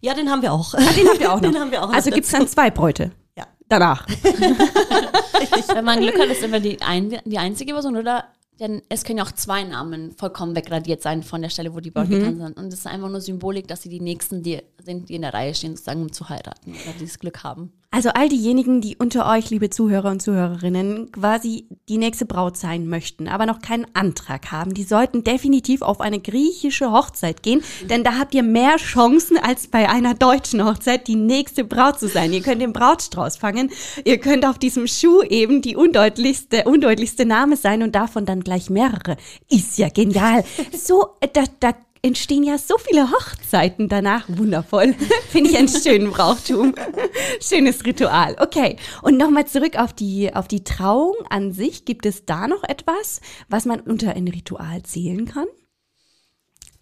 Ja, 0.00 0.14
den 0.14 0.30
haben 0.30 0.42
wir 0.42 0.52
auch. 0.52 0.74
Ah, 0.74 0.78
den 0.78 1.08
habt 1.08 1.20
ihr 1.20 1.32
auch 1.32 1.40
noch. 1.40 1.50
Den 1.50 1.60
haben 1.60 1.70
wir 1.70 1.82
auch 1.82 1.92
also 1.92 2.10
gibt 2.10 2.26
es 2.26 2.32
dann 2.32 2.48
zwei 2.48 2.70
Bräute. 2.70 3.12
Ja. 3.36 3.46
Danach. 3.68 4.06
Wenn 5.74 5.84
man 5.84 6.00
Glück 6.00 6.18
hat, 6.18 6.28
ist 6.28 6.42
immer 6.42 6.58
die, 6.60 6.80
ein, 6.82 7.20
die 7.24 7.38
einzige 7.38 7.72
Person, 7.72 7.96
oder? 7.96 8.24
Denn 8.60 8.82
es 8.88 9.04
können 9.04 9.18
ja 9.18 9.24
auch 9.24 9.32
zwei 9.32 9.64
Namen 9.64 10.12
vollkommen 10.12 10.54
wegradiert 10.54 11.02
sein 11.02 11.22
von 11.22 11.42
der 11.42 11.48
Stelle, 11.48 11.74
wo 11.74 11.80
die 11.80 11.90
Braut 11.90 12.08
mhm. 12.08 12.38
sind. 12.38 12.58
Und 12.58 12.72
es 12.72 12.80
ist 12.80 12.86
einfach 12.86 13.08
nur 13.08 13.20
Symbolik, 13.20 13.66
dass 13.66 13.82
sie 13.82 13.88
die 13.88 14.00
Nächsten 14.00 14.42
die 14.42 14.60
sind, 14.78 15.08
die 15.08 15.14
in 15.14 15.22
der 15.22 15.34
Reihe 15.34 15.54
stehen, 15.54 15.74
sozusagen, 15.74 16.02
um 16.02 16.12
zu 16.12 16.28
heiraten 16.28 16.72
oder 16.72 16.92
dieses 16.98 17.18
Glück 17.18 17.42
haben. 17.42 17.72
Also 17.94 18.08
all 18.08 18.30
diejenigen, 18.30 18.80
die 18.80 18.96
unter 18.96 19.30
euch, 19.30 19.50
liebe 19.50 19.68
Zuhörer 19.68 20.10
und 20.10 20.22
Zuhörerinnen, 20.22 21.12
quasi 21.12 21.68
die 21.90 21.98
nächste 21.98 22.24
Braut 22.24 22.56
sein 22.56 22.88
möchten, 22.88 23.28
aber 23.28 23.44
noch 23.44 23.60
keinen 23.60 23.86
Antrag 23.92 24.50
haben, 24.50 24.72
die 24.72 24.84
sollten 24.84 25.24
definitiv 25.24 25.82
auf 25.82 26.00
eine 26.00 26.18
griechische 26.18 26.90
Hochzeit 26.90 27.42
gehen, 27.42 27.62
denn 27.90 28.02
da 28.02 28.18
habt 28.18 28.34
ihr 28.34 28.42
mehr 28.42 28.76
Chancen 28.78 29.36
als 29.36 29.66
bei 29.66 29.90
einer 29.90 30.14
deutschen 30.14 30.64
Hochzeit, 30.64 31.06
die 31.06 31.16
nächste 31.16 31.64
Braut 31.64 32.00
zu 32.00 32.08
sein. 32.08 32.32
Ihr 32.32 32.40
könnt 32.40 32.62
den 32.62 32.72
Brautstrauß 32.72 33.36
fangen, 33.36 33.70
ihr 34.06 34.16
könnt 34.16 34.46
auf 34.46 34.58
diesem 34.58 34.86
Schuh 34.86 35.22
eben 35.22 35.60
die 35.60 35.76
undeutlichste, 35.76 36.64
undeutlichste 36.64 37.26
Name 37.26 37.58
sein 37.58 37.82
und 37.82 37.94
davon 37.94 38.24
dann 38.24 38.40
gleich 38.40 38.70
mehrere. 38.70 39.18
Ist 39.50 39.76
ja 39.76 39.90
genial. 39.90 40.44
So, 40.72 41.08
da, 41.34 41.44
da 41.60 41.74
entstehen 42.02 42.42
ja 42.42 42.58
so 42.58 42.76
viele 42.78 43.10
Hochzeiten 43.10 43.88
danach. 43.88 44.24
Wundervoll. 44.28 44.94
Finde 45.28 45.50
ich 45.50 45.56
einen 45.56 45.68
schönen 45.68 46.10
Brauchtum. 46.10 46.74
Schönes 47.40 47.84
Ritual. 47.84 48.36
Okay. 48.40 48.76
Und 49.02 49.16
nochmal 49.16 49.46
zurück 49.46 49.76
auf 49.76 49.92
die, 49.92 50.34
auf 50.34 50.48
die 50.48 50.64
Trauung 50.64 51.14
an 51.30 51.52
sich. 51.52 51.84
Gibt 51.84 52.04
es 52.04 52.26
da 52.26 52.48
noch 52.48 52.64
etwas, 52.64 53.20
was 53.48 53.64
man 53.64 53.80
unter 53.80 54.14
ein 54.14 54.26
Ritual 54.26 54.82
zählen 54.82 55.26
kann? 55.26 55.46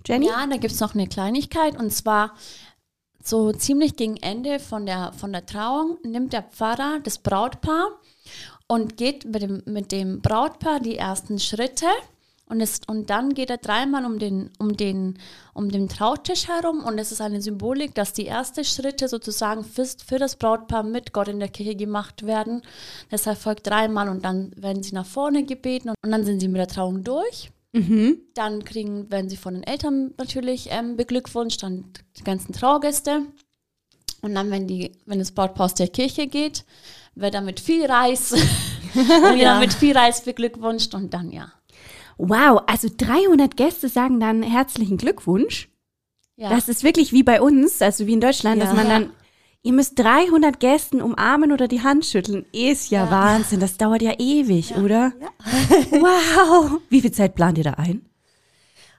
Jenny? 0.07 0.27
Ja, 0.29 0.47
da 0.47 0.57
gibt 0.57 0.73
es 0.73 0.81
noch 0.81 0.95
eine 0.95 1.07
Kleinigkeit 1.07 1.79
und 1.79 1.91
zwar 1.91 2.35
so 3.23 3.53
ziemlich 3.53 3.97
gegen 3.97 4.17
Ende 4.17 4.59
von 4.59 4.87
der, 4.87 5.13
von 5.13 5.33
der 5.33 5.45
Trauung 5.45 5.99
nimmt 6.03 6.33
der 6.33 6.43
Pfarrer 6.43 7.01
das 7.03 7.19
Brautpaar 7.19 8.01
und 8.67 8.97
geht 8.97 9.27
mit 9.27 9.43
dem, 9.43 9.63
mit 9.67 9.93
dem 9.93 10.23
Brautpaar 10.23 10.81
die 10.81 10.97
ersten 10.97 11.39
Schritte 11.39 11.87
und, 12.51 12.61
es, 12.61 12.81
und 12.89 13.11
dann 13.11 13.33
geht 13.33 13.49
er 13.49 13.59
dreimal 13.59 14.05
um 14.05 14.19
den, 14.19 14.51
um, 14.59 14.77
den, 14.77 15.19
um 15.55 15.71
den 15.71 15.89
Trautisch 15.89 16.49
herum 16.49 16.83
und 16.83 16.99
es 16.99 17.13
ist 17.13 17.21
eine 17.21 17.41
Symbolik, 17.41 17.95
dass 17.95 18.13
die 18.13 18.27
ersten 18.27 18.65
Schritte 18.65 19.07
sozusagen 19.07 19.63
für, 19.65 19.87
für 19.87 20.19
das 20.19 20.35
Brautpaar 20.35 20.83
mit 20.83 21.13
Gott 21.13 21.29
in 21.29 21.39
der 21.39 21.49
Kirche 21.49 21.77
gemacht 21.77 22.27
werden. 22.27 22.63
Das 23.09 23.27
erfolgt 23.27 23.69
dreimal 23.69 24.09
und 24.09 24.25
dann 24.25 24.51
werden 24.57 24.83
sie 24.83 24.95
nach 24.95 25.07
vorne 25.07 25.45
gebeten 25.45 25.91
und 25.91 26.11
dann 26.11 26.25
sind 26.25 26.41
sie 26.41 26.49
mit 26.49 26.59
der 26.59 26.67
Trauung 26.67 27.05
durch. 27.05 27.53
Mhm. 27.73 28.19
Dann 28.35 28.65
kriegen, 28.65 29.09
werden 29.13 29.31
sie 29.31 29.37
von 29.37 29.55
den 29.55 29.63
Eltern 29.63 30.13
natürlich 30.19 30.69
ähm, 30.73 30.97
beglückwünscht, 30.97 31.63
dann 31.63 31.85
die 32.19 32.25
ganzen 32.25 32.53
Traugäste. 32.53 33.23
Und 34.23 34.35
dann, 34.35 34.51
wenn, 34.51 34.67
die, 34.67 34.91
wenn 35.07 35.21
das 35.21 35.31
Brautpaar 35.31 35.67
aus 35.67 35.75
der 35.75 35.89
Kirche 35.89 36.27
geht, 36.27 36.65
wird 37.15 37.35
er 37.35 37.43
mit 37.43 37.61
viel 37.61 37.87
Reis, 37.87 38.35
ja. 39.37 39.61
mit 39.61 39.73
viel 39.73 39.97
Reis 39.97 40.23
beglückwünscht 40.23 40.95
und 40.95 41.15
dann 41.15 41.31
ja. 41.31 41.53
Wow, 42.21 42.63
also 42.67 42.89
300 42.95 43.57
Gäste 43.57 43.89
sagen 43.89 44.21
dann 44.21 44.43
herzlichen 44.43 44.99
Glückwunsch. 44.99 45.69
Ja. 46.37 46.51
Das 46.51 46.69
ist 46.69 46.85
wirklich 46.85 47.13
wie 47.13 47.23
bei 47.23 47.41
uns, 47.41 47.81
also 47.81 48.07
wie 48.07 48.13
in 48.13 48.21
Deutschland, 48.21 48.59
ja. 48.59 48.67
dass 48.67 48.75
man 48.75 48.89
dann, 48.89 49.11
ihr 49.63 49.73
müsst 49.73 49.99
300 49.99 50.61
Gästen 50.61 51.01
umarmen 51.01 51.51
oder 51.53 51.67
die 51.67 51.83
Hand 51.83 52.05
schütteln. 52.05 52.45
Ist 52.53 52.91
ja, 52.91 53.05
ja. 53.05 53.11
Wahnsinn, 53.11 53.61
das 53.61 53.79
dauert 53.79 54.03
ja 54.03 54.13
ewig, 54.19 54.77
oder? 54.77 55.13
Ja. 55.21 55.29
Wow. 55.91 56.81
Wie 56.89 57.01
viel 57.01 57.13
Zeit 57.13 57.35
plant 57.35 57.59
ihr 57.59 57.65
da 57.65 57.73
ein? 57.75 58.07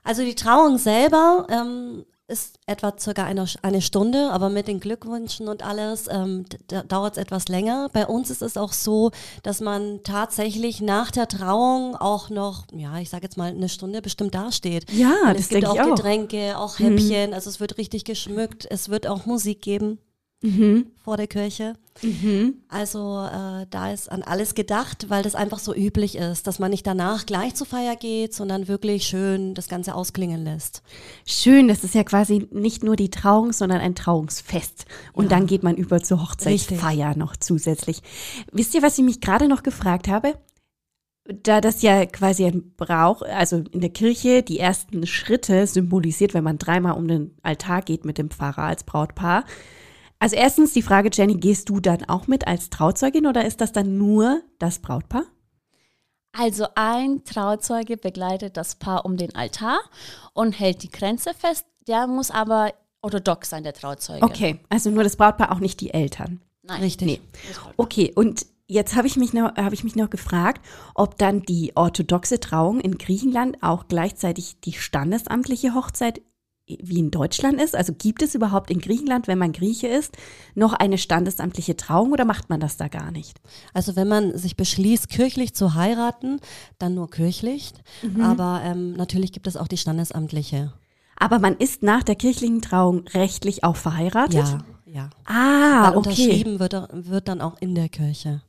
Also 0.04 0.24
die 0.24 0.34
Trauung 0.34 0.78
selber 0.78 1.46
ähm, 1.48 2.04
ist 2.28 2.58
etwa 2.66 2.94
circa 2.98 3.24
eine, 3.24 3.44
eine 3.62 3.82
Stunde, 3.82 4.30
aber 4.30 4.48
mit 4.48 4.68
den 4.68 4.80
Glückwünschen 4.80 5.48
und 5.48 5.62
alles 5.62 6.06
ähm, 6.10 6.44
dauert 6.88 7.16
es 7.16 7.22
etwas 7.22 7.48
länger. 7.48 7.90
Bei 7.92 8.06
uns 8.06 8.30
ist 8.30 8.42
es 8.42 8.56
auch 8.56 8.72
so, 8.72 9.10
dass 9.42 9.60
man 9.60 10.00
tatsächlich 10.02 10.80
nach 10.80 11.10
der 11.10 11.28
Trauung 11.28 11.96
auch 11.96 12.30
noch, 12.30 12.64
ja, 12.72 12.98
ich 12.98 13.10
sage 13.10 13.24
jetzt 13.24 13.36
mal 13.36 13.50
eine 13.50 13.68
Stunde 13.68 14.00
bestimmt 14.02 14.34
dasteht. 14.34 14.90
Ja, 14.90 15.14
Und 15.26 15.34
das 15.34 15.40
es 15.42 15.48
gibt 15.50 15.66
auch, 15.66 15.78
auch 15.78 15.94
Getränke, 15.96 16.58
auch 16.58 16.78
Häppchen, 16.78 17.30
mhm. 17.30 17.34
also 17.34 17.50
es 17.50 17.60
wird 17.60 17.76
richtig 17.78 18.04
geschmückt, 18.04 18.66
es 18.70 18.88
wird 18.88 19.06
auch 19.06 19.26
Musik 19.26 19.60
geben 19.60 19.98
mhm. 20.42 20.86
vor 21.02 21.16
der 21.16 21.26
Kirche. 21.26 21.74
Mhm. 22.02 22.54
Also 22.68 23.26
äh, 23.26 23.66
da 23.70 23.92
ist 23.92 24.10
an 24.10 24.22
alles 24.22 24.54
gedacht, 24.54 25.06
weil 25.08 25.22
das 25.22 25.34
einfach 25.34 25.58
so 25.58 25.74
üblich 25.74 26.16
ist, 26.16 26.46
dass 26.46 26.58
man 26.58 26.70
nicht 26.70 26.86
danach 26.86 27.26
gleich 27.26 27.54
zur 27.54 27.66
Feier 27.66 27.96
geht, 27.96 28.34
sondern 28.34 28.68
wirklich 28.68 29.04
schön 29.04 29.54
das 29.54 29.68
Ganze 29.68 29.94
ausklingen 29.94 30.42
lässt. 30.42 30.82
Schön, 31.26 31.68
das 31.68 31.84
ist 31.84 31.94
ja 31.94 32.04
quasi 32.04 32.48
nicht 32.50 32.82
nur 32.82 32.96
die 32.96 33.10
Trauung, 33.10 33.52
sondern 33.52 33.80
ein 33.80 33.94
Trauungsfest. 33.94 34.86
Und 35.12 35.24
ja. 35.24 35.30
dann 35.30 35.46
geht 35.46 35.62
man 35.62 35.76
über 35.76 36.02
zur 36.02 36.22
Hochzeitsfeier 36.22 37.08
Richtig. 37.08 37.16
noch 37.16 37.36
zusätzlich. 37.36 38.02
Wisst 38.52 38.74
ihr, 38.74 38.82
was 38.82 38.98
ich 38.98 39.04
mich 39.04 39.20
gerade 39.20 39.48
noch 39.48 39.62
gefragt 39.62 40.08
habe? 40.08 40.34
da 41.24 41.60
das 41.60 41.82
ja 41.82 42.04
quasi 42.06 42.44
ein 42.44 42.74
Brauch, 42.76 43.22
also 43.22 43.62
in 43.70 43.80
der 43.80 43.90
Kirche 43.90 44.42
die 44.42 44.58
ersten 44.58 45.06
Schritte 45.06 45.66
symbolisiert, 45.66 46.34
wenn 46.34 46.44
man 46.44 46.58
dreimal 46.58 46.94
um 46.94 47.06
den 47.06 47.36
Altar 47.42 47.82
geht 47.82 48.04
mit 48.04 48.18
dem 48.18 48.30
Pfarrer 48.30 48.64
als 48.64 48.84
Brautpaar, 48.84 49.44
also 50.22 50.36
erstens 50.36 50.72
die 50.72 50.82
Frage, 50.82 51.10
Jenny, 51.12 51.34
gehst 51.34 51.68
du 51.68 51.80
dann 51.80 52.04
auch 52.04 52.28
mit 52.28 52.46
als 52.46 52.70
Trauzeugin 52.70 53.26
oder 53.26 53.44
ist 53.44 53.60
das 53.60 53.72
dann 53.72 53.98
nur 53.98 54.40
das 54.60 54.78
Brautpaar? 54.78 55.24
Also 56.30 56.66
ein 56.76 57.24
Trauzeuge 57.24 57.96
begleitet 57.96 58.56
das 58.56 58.76
Paar 58.76 59.04
um 59.04 59.16
den 59.16 59.34
Altar 59.34 59.80
und 60.32 60.52
hält 60.52 60.84
die 60.84 60.92
Grenze 60.92 61.34
fest. 61.34 61.66
Der 61.88 62.06
muss 62.06 62.30
aber 62.30 62.72
orthodox 63.00 63.50
sein, 63.50 63.64
der 63.64 63.72
Trauzeuge. 63.72 64.24
Okay, 64.24 64.60
also 64.68 64.90
nur 64.90 65.02
das 65.02 65.16
Brautpaar, 65.16 65.50
auch 65.50 65.58
nicht 65.58 65.80
die 65.80 65.92
Eltern. 65.92 66.40
Nein, 66.62 66.82
richtig. 66.82 67.08
Nee. 67.08 67.20
Okay, 67.76 68.12
und 68.14 68.46
jetzt 68.68 68.94
habe 68.94 69.08
ich, 69.08 69.16
mich 69.16 69.32
noch, 69.32 69.56
hab 69.56 69.72
ich 69.72 69.82
mich 69.82 69.96
noch 69.96 70.08
gefragt, 70.08 70.64
ob 70.94 71.18
dann 71.18 71.42
die 71.42 71.72
orthodoxe 71.74 72.38
Trauung 72.38 72.78
in 72.80 72.96
Griechenland 72.96 73.60
auch 73.60 73.88
gleichzeitig 73.88 74.60
die 74.60 74.74
standesamtliche 74.74 75.74
Hochzeit 75.74 76.22
wie 76.66 76.98
in 76.98 77.10
Deutschland 77.10 77.60
ist? 77.60 77.74
Also 77.74 77.92
gibt 77.92 78.22
es 78.22 78.34
überhaupt 78.34 78.70
in 78.70 78.80
Griechenland, 78.80 79.26
wenn 79.26 79.38
man 79.38 79.52
Grieche 79.52 79.88
ist, 79.88 80.16
noch 80.54 80.72
eine 80.72 80.98
standesamtliche 80.98 81.76
Trauung 81.76 82.12
oder 82.12 82.24
macht 82.24 82.50
man 82.50 82.60
das 82.60 82.76
da 82.76 82.88
gar 82.88 83.10
nicht? 83.10 83.40
Also 83.74 83.96
wenn 83.96 84.08
man 84.08 84.36
sich 84.36 84.56
beschließt, 84.56 85.08
kirchlich 85.08 85.54
zu 85.54 85.74
heiraten, 85.74 86.40
dann 86.78 86.94
nur 86.94 87.10
kirchlich. 87.10 87.72
Mhm. 88.02 88.20
Aber 88.20 88.62
ähm, 88.64 88.92
natürlich 88.94 89.32
gibt 89.32 89.46
es 89.46 89.56
auch 89.56 89.68
die 89.68 89.76
standesamtliche. 89.76 90.72
Aber 91.16 91.38
man 91.38 91.56
ist 91.56 91.82
nach 91.82 92.02
der 92.02 92.16
kirchlichen 92.16 92.62
Trauung 92.62 93.04
rechtlich 93.08 93.64
auch 93.64 93.76
verheiratet? 93.76 94.46
Ja, 94.46 94.58
ja. 94.86 95.10
Ah, 95.24 95.82
Weil 95.82 95.96
okay. 95.96 95.96
Unterschrieben 95.96 96.58
wird, 96.58 96.74
wird 96.92 97.28
dann 97.28 97.40
auch 97.40 97.56
in 97.60 97.74
der 97.74 97.88
Kirche. 97.88 98.42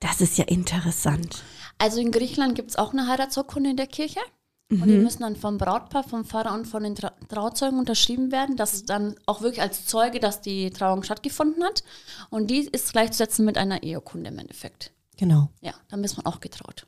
Das 0.00 0.20
ist 0.20 0.36
ja 0.36 0.44
interessant. 0.44 1.42
Also 1.78 2.00
in 2.00 2.10
Griechenland 2.10 2.54
gibt 2.54 2.70
es 2.70 2.76
auch 2.76 2.92
eine 2.92 3.06
Heiratsurkunde 3.06 3.70
in 3.70 3.76
der 3.76 3.86
Kirche. 3.86 4.20
Mhm. 4.68 4.82
Und 4.82 4.88
die 4.88 4.96
müssen 4.96 5.22
dann 5.22 5.36
vom 5.36 5.58
Brautpaar, 5.58 6.04
vom 6.04 6.24
Pfarrer 6.24 6.54
und 6.54 6.66
von 6.66 6.82
den 6.82 6.94
Tra 6.94 7.12
Trauzeugen 7.28 7.78
unterschrieben 7.78 8.32
werden, 8.32 8.56
dass 8.56 8.84
dann 8.84 9.14
auch 9.26 9.42
wirklich 9.42 9.60
als 9.60 9.86
Zeuge, 9.86 10.20
dass 10.20 10.40
die 10.40 10.70
Trauung 10.70 11.02
stattgefunden 11.02 11.62
hat. 11.62 11.84
Und 12.30 12.50
die 12.50 12.60
ist 12.60 12.92
gleichzusetzen 12.92 13.44
mit 13.44 13.58
einer 13.58 13.82
Ehekunde 13.82 14.30
im 14.30 14.38
Endeffekt. 14.38 14.92
Genau. 15.16 15.50
Ja, 15.60 15.74
dann 15.88 16.02
ist 16.02 16.16
man 16.16 16.26
auch 16.26 16.40
getraut. 16.40 16.86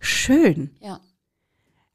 Schön. 0.00 0.76
Ja. 0.80 1.00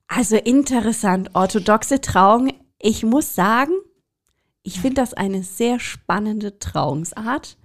Also 0.07 0.37
interessant. 0.37 1.29
Orthodoxe 1.33 2.01
Trauung. 2.01 2.51
Ich 2.79 3.03
muss 3.03 3.35
sagen, 3.35 3.73
ich 4.63 4.79
finde 4.79 5.01
das 5.01 5.13
eine 5.13 5.43
sehr 5.43 5.79
spannende 5.79 6.57
Trauungsart. 6.59 7.57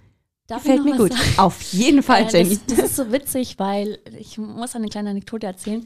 Darf 0.47 0.61
Fällt 0.61 0.85
mir 0.85 0.95
gut. 0.95 1.11
Sagen? 1.11 1.33
Auf 1.37 1.61
jeden 1.73 2.03
Fall, 2.03 2.23
äh, 2.23 2.31
Jenny. 2.31 2.59
Das, 2.67 2.77
das, 2.77 2.85
ist 2.85 2.95
so 2.97 3.11
witzig, 3.11 3.57
weil 3.57 3.97
ich 4.19 4.37
muss 4.37 4.75
eine 4.75 4.89
kleine 4.89 5.09
Anekdote 5.09 5.47
erzählen. 5.47 5.83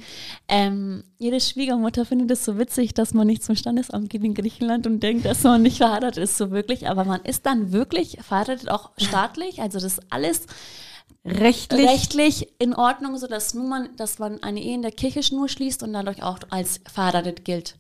Ähm, 0.49 1.05
jede 1.17 1.39
Schwiegermutter 1.39 2.05
findet 2.05 2.29
es 2.31 2.43
so 2.43 2.57
witzig, 2.57 2.93
dass 2.93 3.13
man 3.13 3.27
nicht 3.27 3.41
zum 3.41 3.55
Standesamt 3.55 4.09
geht 4.09 4.23
in 4.23 4.33
Griechenland 4.33 4.85
und 4.85 5.01
denkt, 5.01 5.23
dass 5.23 5.43
man 5.43 5.61
nicht 5.61 5.77
verheiratet 5.77 6.21
ist, 6.21 6.37
so 6.37 6.51
wirklich. 6.51 6.89
Aber 6.89 7.05
man 7.05 7.21
ist 7.21 7.45
dann 7.45 7.71
wirklich 7.71 8.17
verheiratet, 8.21 8.69
auch 8.69 8.91
staatlich. 8.97 9.61
Also 9.61 9.79
das 9.79 9.93
ist 9.93 10.01
alles 10.09 10.45
rechtlich, 11.25 11.87
rechtlich 11.87 12.47
in 12.59 12.75
Ordnung, 12.75 13.17
sodass 13.17 13.53
nur 13.53 13.65
man, 13.65 13.95
dass 13.95 14.19
man 14.19 14.43
eine 14.43 14.61
Ehe 14.61 14.75
in 14.75 14.81
der 14.81 14.91
Kirche 14.91 15.21
nur 15.33 15.47
schließt 15.47 15.83
und 15.83 15.93
dadurch 15.93 16.21
auch 16.21 16.39
als 16.49 16.81
verheiratet 16.85 17.45
gilt. 17.45 17.75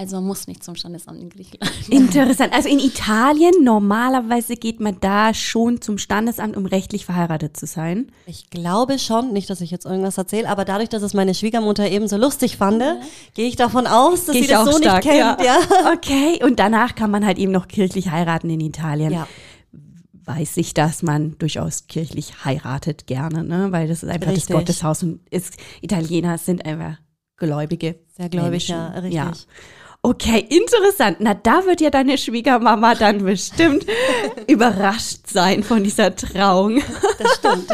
Also 0.00 0.16
man 0.16 0.28
muss 0.28 0.46
nicht 0.46 0.64
zum 0.64 0.76
Standesamt 0.76 1.20
in 1.20 1.28
Griechenland. 1.28 1.74
Interessant. 1.90 2.54
Also 2.54 2.70
in 2.70 2.78
Italien 2.78 3.52
normalerweise 3.62 4.56
geht 4.56 4.80
man 4.80 4.96
da 4.98 5.34
schon 5.34 5.82
zum 5.82 5.98
Standesamt, 5.98 6.56
um 6.56 6.64
rechtlich 6.64 7.04
verheiratet 7.04 7.54
zu 7.54 7.66
sein. 7.66 8.10
Ich 8.24 8.48
glaube 8.48 8.98
schon, 8.98 9.34
nicht, 9.34 9.50
dass 9.50 9.60
ich 9.60 9.70
jetzt 9.70 9.84
irgendwas 9.84 10.16
erzähle, 10.16 10.48
aber 10.48 10.64
dadurch, 10.64 10.88
dass 10.88 11.02
es 11.02 11.12
meine 11.12 11.34
Schwiegermutter 11.34 11.86
eben 11.90 12.08
so 12.08 12.16
lustig 12.16 12.56
fand, 12.56 12.80
ja. 12.80 12.96
gehe 13.34 13.46
ich 13.46 13.56
davon 13.56 13.86
aus, 13.86 14.24
dass 14.24 14.34
Geh 14.34 14.40
sie 14.40 14.48
das 14.48 14.64
so 14.64 14.78
stark, 14.78 15.04
nicht 15.04 15.14
kennt. 15.14 15.40
Ja. 15.42 15.44
ja. 15.44 15.92
Okay, 15.92 16.42
und 16.42 16.58
danach 16.58 16.94
kann 16.94 17.10
man 17.10 17.26
halt 17.26 17.36
eben 17.36 17.52
noch 17.52 17.68
kirchlich 17.68 18.10
heiraten 18.10 18.48
in 18.48 18.60
Italien. 18.60 19.12
Ja. 19.12 19.28
Weiß 20.24 20.56
ich, 20.56 20.72
dass 20.72 21.02
man 21.02 21.36
durchaus 21.36 21.88
kirchlich 21.88 22.42
heiratet 22.46 23.06
gerne, 23.06 23.44
ne? 23.44 23.70
weil 23.70 23.86
das 23.86 24.02
ist 24.02 24.08
einfach 24.08 24.30
Richtig. 24.30 24.46
das 24.46 24.56
Gotteshaus 24.56 25.02
und 25.02 25.20
ist, 25.30 25.58
Italiener 25.82 26.38
sind 26.38 26.64
einfach 26.64 26.96
Gläubige. 27.40 27.98
Sehr 28.16 28.28
gläubig, 28.28 28.68
Menschen. 28.68 28.76
ja, 28.76 28.88
richtig. 28.88 29.14
Ja. 29.14 29.32
Okay, 30.02 30.46
interessant. 30.48 31.18
Na, 31.20 31.34
da 31.34 31.66
wird 31.66 31.82
ja 31.82 31.90
deine 31.90 32.16
Schwiegermama 32.16 32.94
dann 32.94 33.22
bestimmt 33.22 33.84
überrascht 34.46 35.26
sein 35.26 35.62
von 35.62 35.84
dieser 35.84 36.16
Trauung. 36.16 36.80
Das 37.18 37.34
stimmt. 37.34 37.68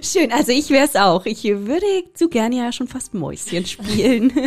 Schön, 0.04 0.30
also 0.30 0.52
ich 0.52 0.70
wäre 0.70 0.84
es 0.84 0.94
auch. 0.94 1.26
Ich 1.26 1.42
würde 1.42 1.84
zu 2.14 2.28
gerne 2.28 2.58
ja 2.58 2.70
schon 2.70 2.86
fast 2.86 3.14
Mäuschen 3.14 3.66
spielen. 3.66 4.32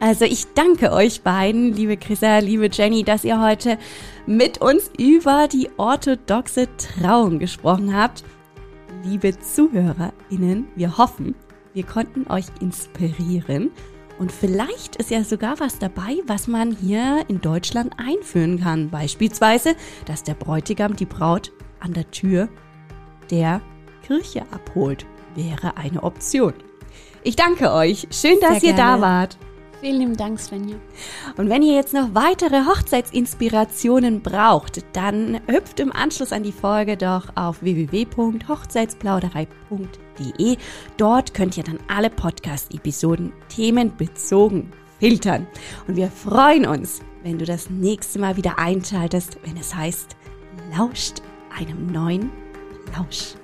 Also 0.00 0.26
ich 0.26 0.44
danke 0.54 0.92
euch 0.92 1.22
beiden, 1.22 1.72
liebe 1.72 1.96
Chrissa, 1.96 2.38
liebe 2.38 2.68
Jenny, 2.70 3.04
dass 3.04 3.24
ihr 3.24 3.40
heute 3.40 3.78
mit 4.26 4.60
uns 4.60 4.90
über 4.98 5.48
die 5.48 5.70
orthodoxe 5.78 6.68
Trauung 6.76 7.38
gesprochen 7.38 7.96
habt. 7.96 8.22
Liebe 9.02 9.38
ZuhörerInnen, 9.38 10.68
wir 10.76 10.98
hoffen, 10.98 11.34
wir 11.72 11.84
konnten 11.84 12.30
euch 12.30 12.46
inspirieren 12.60 13.70
und 14.18 14.32
vielleicht 14.32 14.96
ist 14.96 15.10
ja 15.10 15.24
sogar 15.24 15.60
was 15.60 15.78
dabei, 15.78 16.18
was 16.26 16.46
man 16.46 16.72
hier 16.72 17.24
in 17.28 17.40
Deutschland 17.40 17.94
einführen 17.96 18.60
kann. 18.60 18.90
Beispielsweise, 18.90 19.74
dass 20.06 20.22
der 20.22 20.34
Bräutigam 20.34 20.96
die 20.96 21.06
Braut 21.06 21.52
an 21.80 21.92
der 21.92 22.10
Tür 22.10 22.48
der 23.30 23.60
Kirche 24.06 24.42
abholt. 24.52 25.06
Wäre 25.34 25.76
eine 25.76 26.02
Option. 26.02 26.54
Ich 27.22 27.36
danke 27.36 27.72
euch. 27.72 28.06
Schön, 28.10 28.38
dass 28.40 28.60
Sehr 28.60 28.70
ihr 28.70 28.76
da 28.76 28.96
gerne. 28.96 29.02
wart. 29.02 29.38
Vielen 29.80 29.98
lieben 29.98 30.16
Dank, 30.16 30.40
Svenja. 30.40 30.76
Und 31.36 31.50
wenn 31.50 31.62
ihr 31.62 31.74
jetzt 31.74 31.92
noch 31.92 32.14
weitere 32.14 32.64
Hochzeitsinspirationen 32.64 34.22
braucht, 34.22 34.82
dann 34.96 35.40
hüpft 35.46 35.78
im 35.80 35.92
Anschluss 35.92 36.32
an 36.32 36.42
die 36.42 36.52
Folge 36.52 36.96
doch 36.96 37.28
auf 37.34 37.62
www.hochzeitsplauderei.de. 37.62 40.03
Dort 40.96 41.34
könnt 41.34 41.56
ihr 41.56 41.64
dann 41.64 41.78
alle 41.88 42.10
Podcast-Episoden 42.10 43.32
themenbezogen 43.48 44.72
filtern. 44.98 45.46
Und 45.86 45.96
wir 45.96 46.08
freuen 46.08 46.66
uns, 46.66 47.00
wenn 47.22 47.38
du 47.38 47.44
das 47.44 47.70
nächste 47.70 48.18
Mal 48.18 48.36
wieder 48.36 48.58
einschaltest, 48.58 49.38
wenn 49.44 49.56
es 49.56 49.74
heißt, 49.74 50.16
lauscht 50.76 51.22
einem 51.58 51.86
neuen 51.86 52.30
Plausch. 52.86 53.34